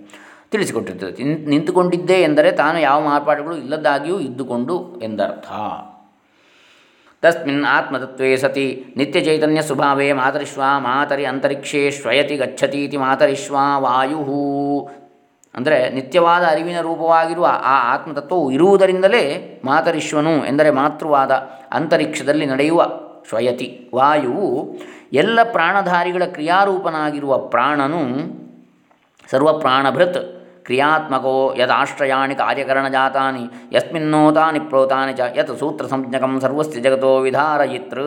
ತಿಳಿಸಿಕೊಟ್ಟಿರ್ತದೆ. 0.51 1.23
ನಿಂತುಕೊಂಡಿದ್ದೇ 1.23 2.13
ಎಂದರೆ 2.13 2.51
ತಾನು 2.51 2.79
ಯಾವ 2.79 3.05
ಮಾರ್ಪಾಡುಗಳು 3.05 3.57
ಇಲ್ಲದಾಗಿಯೂ 3.57 4.19
ಇದ್ದುಕೊಂಡು 4.19 4.99
ಎಂದರ್ಥ. 5.03 5.47
ತಸ್ಮಿನ್ 7.21 7.65
ಆತ್ಮತತ್ವೇ 7.65 8.37
ಸತಿ 8.37 8.85
ನಿತ್ಯಚೈತನ್ಯ 8.97 9.61
ಸ್ವಭಾವೇ 9.61 10.13
ಮಾತರಿಶ್ವಾ 10.13 10.79
ಮಾತರಿ 10.79 11.25
ಅಂತರಿಕ್ಷೇ 11.25 11.91
ಶ್ವಯತಿ 11.91 12.35
ಗಚ್ಚತೀತಿ 12.35 12.97
ಮಾತರಿಶ್ವ 12.97 13.55
ವಾಯು 13.77 14.19
ಅಂದರೆ 15.55 15.89
ನಿತ್ಯವಾದ 15.89 16.43
ಅರಿವಿನ 16.43 16.79
ರೂಪವಾಗಿರುವ 16.81 17.47
ಆ 17.63 17.75
ಆತ್ಮತತ್ವವು 17.93 18.51
ಇರುವುದರಿಂದಲೇ 18.51 19.23
ಮಾತರಿಶ್ವನು 19.65 20.45
ಎಂದರೆ 20.45 20.69
ಮಾತೃವಾದ 20.71 21.31
ಅಂತರಿಕ್ಷದಲ್ಲಿ 21.71 22.45
ನಡೆಯುವ 22.45 22.89
ಸ್ವಯತಿ. 23.29 23.67
ವಾಯುವು 23.95 24.47
ಎಲ್ಲ 25.13 25.39
ಪ್ರಾಣಧಾರಿಗಳ 25.51 26.23
ಕ್ರಿಯಾರೂಪನಾಗಿರುವ 26.25 27.37
ಪ್ರಾಣನು 27.37 28.01
ಸರ್ವಪ್ರಾಣಭೃತ್. 29.31 30.21
ಕ್ರಿಯಾತ್ಮಕೋ 30.65 31.53
ಯದಾಶ್ರಯಾಣಿ 31.57 32.35
ಕಾರ್ಯಕರಣ 32.35 32.87
ಜಾತಾನಿ 32.87 33.43
ಯಸ್ಮಿನ್ನೋತಾನಿ 33.75 34.59
ಪ್ರೋತಾನಿ 34.59 35.13
ಚ 35.13 35.19
ಯತ್ 35.35 35.59
ಸೂತ್ರ 35.59 35.85
ಸಂಜ್ಞಕಂ 35.85 36.33
ಸರ್ವಸ್ಯ 36.41 36.79
ಜಗತೋ 36.79 37.11
ವಿಧಾರಯಿತೃ. 37.17 38.05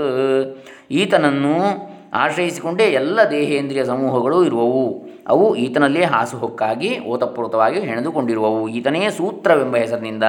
ಈತನನ್ನು 0.91 1.57
ಆಶ್ರಯಿಸಿಕೊಂಡೇ 2.17 2.85
ಎಲ್ಲ 2.85 3.21
ದೇಹೇಂದ್ರಿಯ 3.31 3.85
ಸಮೂಹಗಳು 3.85 4.45
ಇರುವವು. 4.45 5.07
ಅವು 5.29 5.57
ಈತನಲ್ಲಿಯೇ 5.57 6.05
ಹಾಸುಹೊಕ್ಕಾಗಿ 6.05 6.99
ಓತಪ್ರೋತವಾಗಿ 6.99 7.81
ಹೆಣೆದುಕೊಂಡಿರುವವು. 7.81 8.69
ಈತನೇ 8.69 9.11
ಸೂತ್ರವೆಂಬ 9.11 9.77
ಹೆಸರಿನಿಂದ 9.77 10.23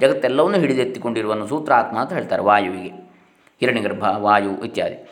ಜಗತ್ತೆಲ್ಲವನ್ನು 0.00 0.58
ಹಿಡಿದೆತ್ತಿಕೊಂಡಿರುವನು 0.58 1.46
ಸೂತ್ರಾತ್ಮ 1.46 1.98
ಅಂತ 1.98 2.12
ಹೇಳ್ತಾರೆ 2.12 2.42
ವಾಯುವಿಗೆ. 2.42 3.16
ಹಿರಣ್ಯಗರ್ಭ, 3.60 4.04
ವಾಯು 4.16 4.64
ಇತ್ಯಾದಿ. 4.64 5.10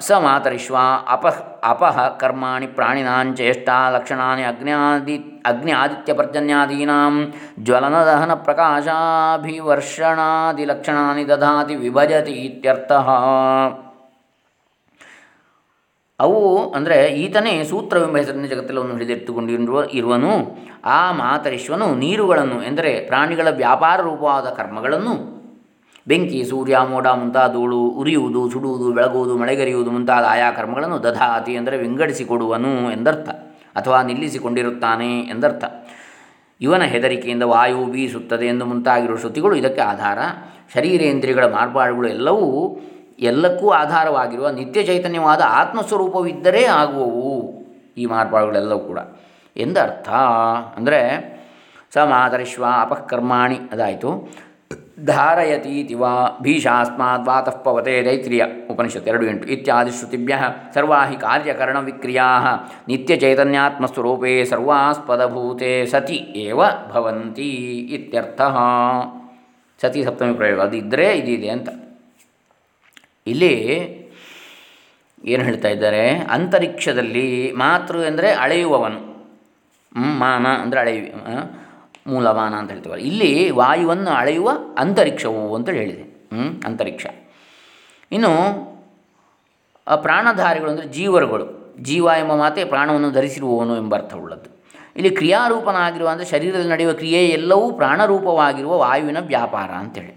ಸ 0.00 0.12
ಮಾತರಿಶ್ವ 0.12 0.76
ಅಪಹ 1.08 1.60
ಅಪಹ 1.64 2.08
ಕರ್ಮಾಣಿ 2.08 2.66
ಪ್ರಾಣಿನಾಂಚೇಷ್ಟಾ 2.66 3.90
ಲಕ್ಷಣಾನಿ 3.90 4.42
ಅಗ್ನ್ಯಾದಿ 4.42 5.42
ಅಗ್ನಿ 5.46 5.72
ಆದಿತ್ಯ 5.72 6.14
ಪರ್ಜನ್ಯಾದೀನಾಂ 6.14 7.32
ಜ್ವಲನ 7.62 8.04
ದಹನ 8.04 8.34
ಪ್ರಕಾಶಾಭಿವರ್ಷಣಾದಿ 8.34 10.64
ಲಕ್ಷಣಾನಿ 10.64 11.28
ದಧಾತಿ 11.28 11.74
ವಿಭಜತಿ 11.74 12.32
ಇತ್ಯರ್ಥಃ. 12.32 13.89
ಅವು 16.20 16.72
ಅಂದರೆ 16.72 17.06
ಈತನೇ 17.06 17.64
ಸೂತ್ರವೆಂಬ 17.64 18.16
ಹೆಸರಿನ 18.16 18.44
ಜಗತ್ತೆಲ್ಲವನ್ನು 18.44 18.92
ಹಿಡಿದಿಟ್ಟುಕೊಂಡಿರುವ 18.92 19.84
ಇರುವನು. 19.92 20.58
ಆ 20.84 21.12
ಮಾತರಿಶ್ವನು 21.12 21.94
ನೀರುಗಳನ್ನು 21.94 22.62
ಎಂದರೆ 22.62 23.00
ಪ್ರಾಣಿಗಳ 23.06 23.48
ವ್ಯಾಪಾರ 23.50 24.00
ರೂಪವಾದ 24.00 24.44
ಕರ್ಮಗಳನ್ನು. 24.44 25.40
ಬೆಂಕಿ, 26.06 26.44
ಸೂರ್ಯ, 26.44 26.78
ಮೋಡ 26.88 27.06
ಮುಂತಾದವುಗಳು 27.06 27.78
ಉರಿಯುವುದು, 27.78 28.50
ಸುಡುವುದು, 28.50 28.92
ಬೆಳಗುವುದು, 28.92 29.38
ಮಳೆಗರಿಯುವುದು 29.38 29.90
ಮುಂತಾದ 29.90 30.24
ಆಯಾ 30.28 30.50
ಕರ್ಮಗಳನ್ನು 30.50 31.02
ದಧಾತಿ 31.02 31.56
ಅಂದರೆ 31.56 31.78
ವಿಂಗಡಿಸಿಕೊಡುವನು 31.78 32.92
ಎಂದರ್ಥ. 32.92 33.28
ಅಥವಾ 33.76 34.02
ನಿಲ್ಲಿಸಿಕೊಂಡಿರುತ್ತಾನೆ 34.02 35.20
ಎಂದರ್ಥ. 35.20 35.64
ಇವನ 36.60 36.82
ಹೆದರಿಕೆಯಿಂದ 36.82 37.42
ವಾಯು 37.42 37.84
ಬೀಸುತ್ತದೆ 37.84 38.46
ಎಂದು 38.46 38.66
ಮುಂತಾಗಿರುವ 38.66 39.16
ಶ್ರುತಿಗಳು 39.16 39.54
ಇದಕ್ಕೆ 39.54 39.82
ಆಧಾರ. 39.82 40.18
ಶರೀರೇಂದ್ರಿಯಗಳ 40.74 41.44
ಮಾರ್ಪಾಡುಗಳು 41.44 42.08
ಎಲ್ಲವೂ 42.08 42.80
ಎಲ್ಲಕ್ಕೂ 43.20 43.70
ಆಧಾರವಾಗಿರುವ 43.70 44.48
ನಿತ್ಯ 44.48 44.82
ಚೈತನ್ಯವಾದ 44.82 45.40
ಆತ್ಮಸ್ವರೂಪವಿದ್ದರೆ 45.46 46.64
ಆಗುವವು 46.64 47.64
ಈ 47.96 48.06
ಮಾರ್ಪಾಡುಗಳೆಲ್ಲವೂ 48.06 48.78
ಕೂಡ. 48.78 48.98
ಎಂದರ್ಥ? 49.56 50.08
ಅಂದರೆ 50.76 51.00
ಸ 51.94 51.98
ಮಾತರಿಶ್ವ 51.98 52.64
ಅಪಃಕರ್ಮಾಣಿ 52.80 53.58
ಅದಾಯಿತು. 53.72 54.28
ಧಾರಯತೀತಿ 55.04 55.94
ವಾ 55.94 56.38
ಭೀಷಾಸ್ಮಾತ್ 56.42 57.28
ವಾತಃ 57.28 57.62
ಪವತೆ 57.62 58.02
ತೈತ್ರಿಯ 58.02 58.44
ಉಪನಿಷತ್ 58.70 59.08
ಎರಡು 59.08 59.26
ಎಂಟು. 59.26 59.48
ಇತ್ಯಾದಿ 59.48 59.90
ಶ್ರುತಿಭ್ಯ 59.90 60.38
ಸರ್ವಾ 60.74 61.04
ಹಿ 61.04 61.16
ಕಾರ್ಯಕರಣ 61.16 61.78
ವಿಕ್ರಿಯಾ 61.78 62.24
ನಿತ್ಯಚೈತನ್ಯಾತ್ಮಸ್ವರೂಪೇ 62.88 64.44
ಸರ್ವಾಸ್ಪದಭೂತೆ 64.44 65.86
ಸತಿ 65.86 66.14
ಏವ 66.14 66.60
ಭವಂತಿ 66.92 67.50
ಇತ್ಯರ್ಥ. 67.78 68.40
ಸತಿ 69.82 70.04
ಸಪ್ತಮಿ 70.04 70.32
ಪ್ರಯೋಗ, 70.32 70.60
ಅದು 70.60 70.76
ಇದ್ದರೆ 70.76 71.18
ಇದಿದೆ 71.18 71.48
ಅಂತ. 71.48 71.68
ಇಲ್ಲಿ 73.26 73.52
ಏನು 75.24 75.42
ಹೇಳ್ತಾ 75.44 75.68
ಇದ್ದಾರೆ? 75.68 76.10
ಅಂತರಿಕ್ಷದಲ್ಲಿ 76.10 77.52
ಮಾತೃ 77.52 78.02
ಎಂದರೆ 78.02 78.32
ಅಳೆಯುವವನು. 78.32 79.00
ಮಾನ 80.18 80.46
ಅಂದರೆ 80.46 80.80
ಅಳೆಯುವ 80.80 81.06
ಮೂಲಮಾನ 82.06 82.54
ಅಂತ 82.54 82.70
ಹೇಳ್ತೀವಲ್ಲ. 82.70 83.02
ಇಲ್ಲಿ 83.02 83.50
ವಾಯುವನ್ನು 83.50 84.10
ಅಳೆಯುವ 84.10 84.50
ಅಂತರಿಕ್ಷವು 84.78 85.54
ಅಂತೇಳಿ 85.54 85.78
ಹೇಳಿದೆ. 85.78 86.04
ಅಂತರಿಕ್ಷ. 86.64 87.06
ಇನ್ನು 88.12 88.32
ಪ್ರಾಣಧಾರಿಗಳು 89.96 90.70
ಅಂದರೆ 90.70 90.88
ಜೀವರುಗಳು. 90.88 91.74
ಜೀವ 91.80 92.08
ಎಂಬ 92.18 92.34
ಮಾತೆ 92.34 92.64
ಪ್ರಾಣವನ್ನು 92.64 93.10
ಧರಿಸಿರುವವನು 93.10 93.76
ಎಂಬ 93.76 93.94
ಅರ್ಥವುಳ್ಳದ್ದು 93.96 94.50
ಇಲ್ಲಿ 94.96 95.10
ಕ್ರಿಯಾರೂಪನಾಗಿರುವ 95.10 96.08
ಅಂದರೆ 96.08 96.26
ಶರೀರದಲ್ಲಿ 96.26 96.72
ನಡೆಯುವ 96.72 96.92
ಕ್ರಿಯೆ 96.92 97.28
ಎಲ್ಲವೂ 97.28 97.72
ಪ್ರಾಣರೂಪವಾಗಿರುವ 97.72 98.78
ವಾಯುವಿನ 98.78 99.18
ವ್ಯಾಪಾರ 99.20 99.70
ಅಂತೇಳಿ 99.70 100.14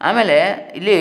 ಆಮೇಲೆ 0.00 0.38
ಇಲ್ಲಿ 0.76 0.98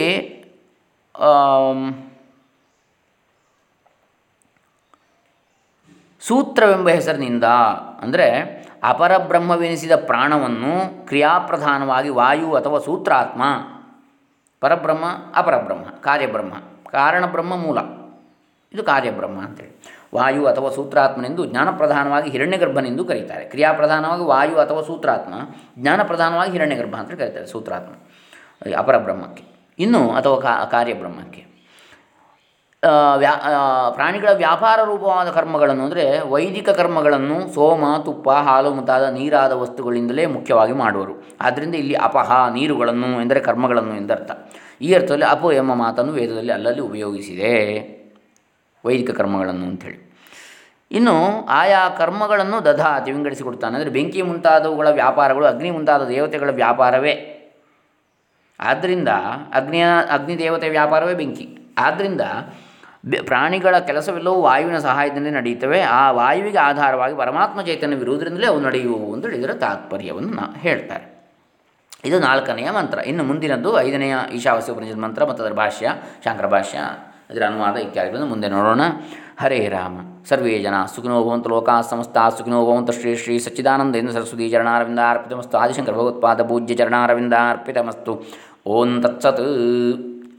ಸೂತ್ರವೆಂಬ 6.21 6.89
ಹೆಸರಿನಿಂದ 6.89 7.43
ಅಂದರೆ 8.01 8.27
ಅಪರಬ್ರಹ್ಮವೆನಿಸಿದ 8.83 9.95
ಪ್ರಾಣವನ್ನು 9.95 11.05
ಕ್ರಿಯಾಪ್ರಧಾನವಾಗಿ 11.07 12.09
ವಾಯು 12.09 12.53
ಅಥವಾ 12.53 12.79
ಸೂತ್ರಾತ್ಮ, 12.79 13.43
ಪರಬ್ರಹ್ಮ, 14.61 15.05
ಅಪರಬ್ರಹ್ಮ, 15.35 15.85
ಕಾರ್ಯಬ್ರಹ್ಮ, 15.89 16.53
ಕಾರಣಬ್ರಹ್ಮ 16.89 17.55
ಮೂಲ. 17.55 17.79
ಇದು 18.73 18.83
ಕಾರ್ಯಬ್ರಹ್ಮ 18.83 19.41
ಅಂತೇಳಿ. 19.41 19.73
ವಾಯು 20.15 20.45
ಅಥವಾ 20.45 20.69
ಸೂತ್ರಾತ್ಮನೆಂದು 20.69 21.45
ಜ್ಞಾನಪ್ರಧಾನವಾಗಿ 21.45 22.29
ಹಿರಣ್ಯಗರ್ಭನೆಂದು 22.29 23.05
ಕರೀತಾರೆ. 23.05 23.45
ಕ್ರಿಯಾಪ್ರಧಾನವಾಗಿ 23.45 24.23
ವಾಯು 24.23 24.57
ಅಥವಾ 24.57 24.81
ಸೂತ್ರಾತ್ಮ, 24.81 25.33
ಜ್ಞಾನಪ್ರಧಾನವಾಗಿ 25.77 26.51
ಹಿರಣ್ಯಗರ್ಭ 26.51 26.95
ಅಂತ 26.95 27.13
ಕರೀತಾರೆ 27.13 27.47
ಸೂತ್ರಾತ್ಮ, 27.47 27.93
ಅಪರಬ್ರಹ್ಮಕ್ಕೆ. 28.77 29.48
ಇನ್ನು 29.79 30.01
ಅಥವಾ 30.11 30.37
ಕಾ 30.39 30.53
ಕಾರ್ಯಬ್ರಹ್ಮಕ್ಕೆ 30.71 31.43
ವ್ಯಾ 33.17 33.31
ಪ್ರಾಣಿಗಳ 33.95 34.31
ವ್ಯಾಪಾರ 34.33 34.79
ರೂಪವಾದ 34.83 35.29
ಕರ್ಮಗಳನ್ನು 35.29 35.83
ಅಂದರೆ 35.83 36.03
ವೈದಿಕ 36.25 36.69
ಕರ್ಮಗಳನ್ನು 36.69 37.37
ಸೋಮ, 37.53 37.85
ತುಪ್ಪ, 38.05 38.29
ಹಾಲು 38.29 38.69
ಮುಂತಾದ 38.73 39.05
ನೀರಾದ 39.09 39.51
ವಸ್ತುಗಳಿಂದಲೇ 39.51 40.25
ಮುಖ್ಯವಾಗಿ 40.25 40.73
ಮಾಡುವರು. 40.73 41.13
ಆದ್ದರಿಂದ 41.41 41.75
ಇಲ್ಲಿ 41.75 41.93
ಅಪಹ, 41.93 42.31
ನೀರುಗಳನ್ನು 42.53 43.09
ಎಂದರೆ 43.21 43.39
ಕರ್ಮಗಳನ್ನು 43.39 43.95
ಎಂದರ್ಥ. 43.95 44.31
ಈ 44.81 44.93
ಅರ್ಥದಲ್ಲಿ 44.93 45.25
ಅಪೋ 45.25 45.51
ಎಂಬ 45.51 45.73
ಮಾತನ್ನು 45.73 46.13
ವೇದದಲ್ಲಿ 46.13 46.51
ಅಲ್ಲಲ್ಲಿ 46.51 46.81
ಉಪಯೋಗಿಸಿದೆ. 46.81 47.53
ವೈದಿಕ 48.85 49.11
ಕರ್ಮಗಳನ್ನು 49.11 49.65
ಅಂಥೇಳಿ. 49.65 49.99
ಇನ್ನು 50.91 51.15
ಆಯಾ 51.47 51.81
ಕರ್ಮಗಳನ್ನು 51.97 52.65
ದಧಾತಿ 52.65 53.09
ವಿಂಗಡಿಸಿಕೊಡ್ತಾನೆ. 53.11 53.75
ಅಂದರೆ 53.75 53.89
ಬೆಂಕಿ 53.89 54.21
ಮುಂತಾದವುಗಳ 54.21 54.89
ವ್ಯಾಪಾರಗಳು, 54.89 55.45
ಅಗ್ನಿ 55.45 55.71
ಮುಂತಾದ 55.71 56.03
ದೇವತೆಗಳ 56.07 56.51
ವ್ಯಾಪಾರವೇ 56.51 57.13
ಆದ್ದರಿಂದ 58.59 59.07
ಅಗ್ನಿಯ 59.53 59.85
ಅಗ್ನಿ 60.11 60.37
ದೇವತೆ 60.37 60.69
ವ್ಯಾಪಾರವೇ 60.69 61.13
ಬೆಂಕಿ. 61.13 61.73
ಆದ್ದರಿಂದ 61.77 62.21
ಪ್ರಾಣಿಗಳ 63.25 63.79
ಕೆಲಸವೆಲ್ಲವೂ 63.79 64.41
ವಾಯುವಿನ 64.41 64.79
ಸಹಾಯದಿಂದ 64.79 65.35
ನಡೆಯುತ್ತವೆ. 65.35 65.81
ಆ 65.81 66.11
ವಾಯುವಿಗೆ 66.11 66.57
ಆಧಾರವಾಗಿ 66.57 67.15
ಪರಮಾತ್ಮ 67.15 67.61
ಚೈತನ್ಯವಿರುವುದರಿಂದಲೇ 67.61 68.47
ಅವು 68.47 68.59
ನಡೆಯುವು 68.59 69.13
ಅಂತ 69.13 69.25
ಹೇಳಿದರೆ 69.25 69.53
ತಾತ್ಪರ್ಯವನ್ನು 69.53 70.29
ನಾ, 70.29 70.55
ಹೇಳ್ತಾರೆ. 70.57 71.19
ಇದು 72.05 72.19
ನಾಲ್ಕನೆಯ 72.19 72.71
ಮಂತ್ರ. 72.71 72.99
ಇನ್ನು 72.99 73.23
ಮುಂದಿನದ್ದು 73.23 73.79
ಐದನೆಯ 73.79 74.15
ಈಶಾವಾಸ್ಯ 74.33 74.71
ಉಪನಿಷತ್ 74.71 74.97
ಮಂತ್ರ 74.97 75.25
ಮತ್ತು 75.25 75.43
ಅದರ 75.43 75.53
ಭಾಷ್ಯ, 75.53 75.93
ಶಾಂಕರ 76.25 76.45
ಭಾಷ್ಯ, 76.45 76.77
ಅದರ 77.29 77.43
ಅನುವಾದ 77.45 77.75
ಇತ್ಯಾದಿಗಳನ್ನು 77.75 78.27
ಮುಂದೆ 78.27 78.47
ನೋಡೋಣ. 78.47 78.81
ಹರೇ 79.41 79.67
ರಾಮ. 79.67 79.99
ಸರ್ವೇ 80.25 80.59
ಜನ 80.59 80.73
ಸುಖಿನೋ 80.95 81.23
ಭವಂತ 81.23 81.47
ಲೋಕಾ 81.47 81.81
ಸಮಸ್ತ 81.81 82.17
ಸುಖಿನೋ 82.37 82.65
ಭವಂತ 82.65 82.91
ಶ್ರೀ 82.91 83.15
ಶ್ರೀ 83.15 83.39
ಸಚ್ಚಿದಾನಂದೇಂದ್ರ 83.39 84.13
ಸರಸ್ವತಿ 84.13 84.49
ಚರಣಾರವಿಂದ 84.49 84.99
ಅರ್ಪಿತಮಸ್ತು. 85.09 85.57
ಆದಿಶಂಕರ 85.57 85.91
ಭಗವತ್ಪಾದ 85.91 86.41
ಪೂಜ್ಯ 86.41 86.75
ಚರಣಾರವಿಂದ 86.75 87.33
ಅರ್ಪಿತಮಸ್ತು. 87.49 88.23
ಓಂ 88.65 88.89
ತತ್ಸತ್ 89.01 89.41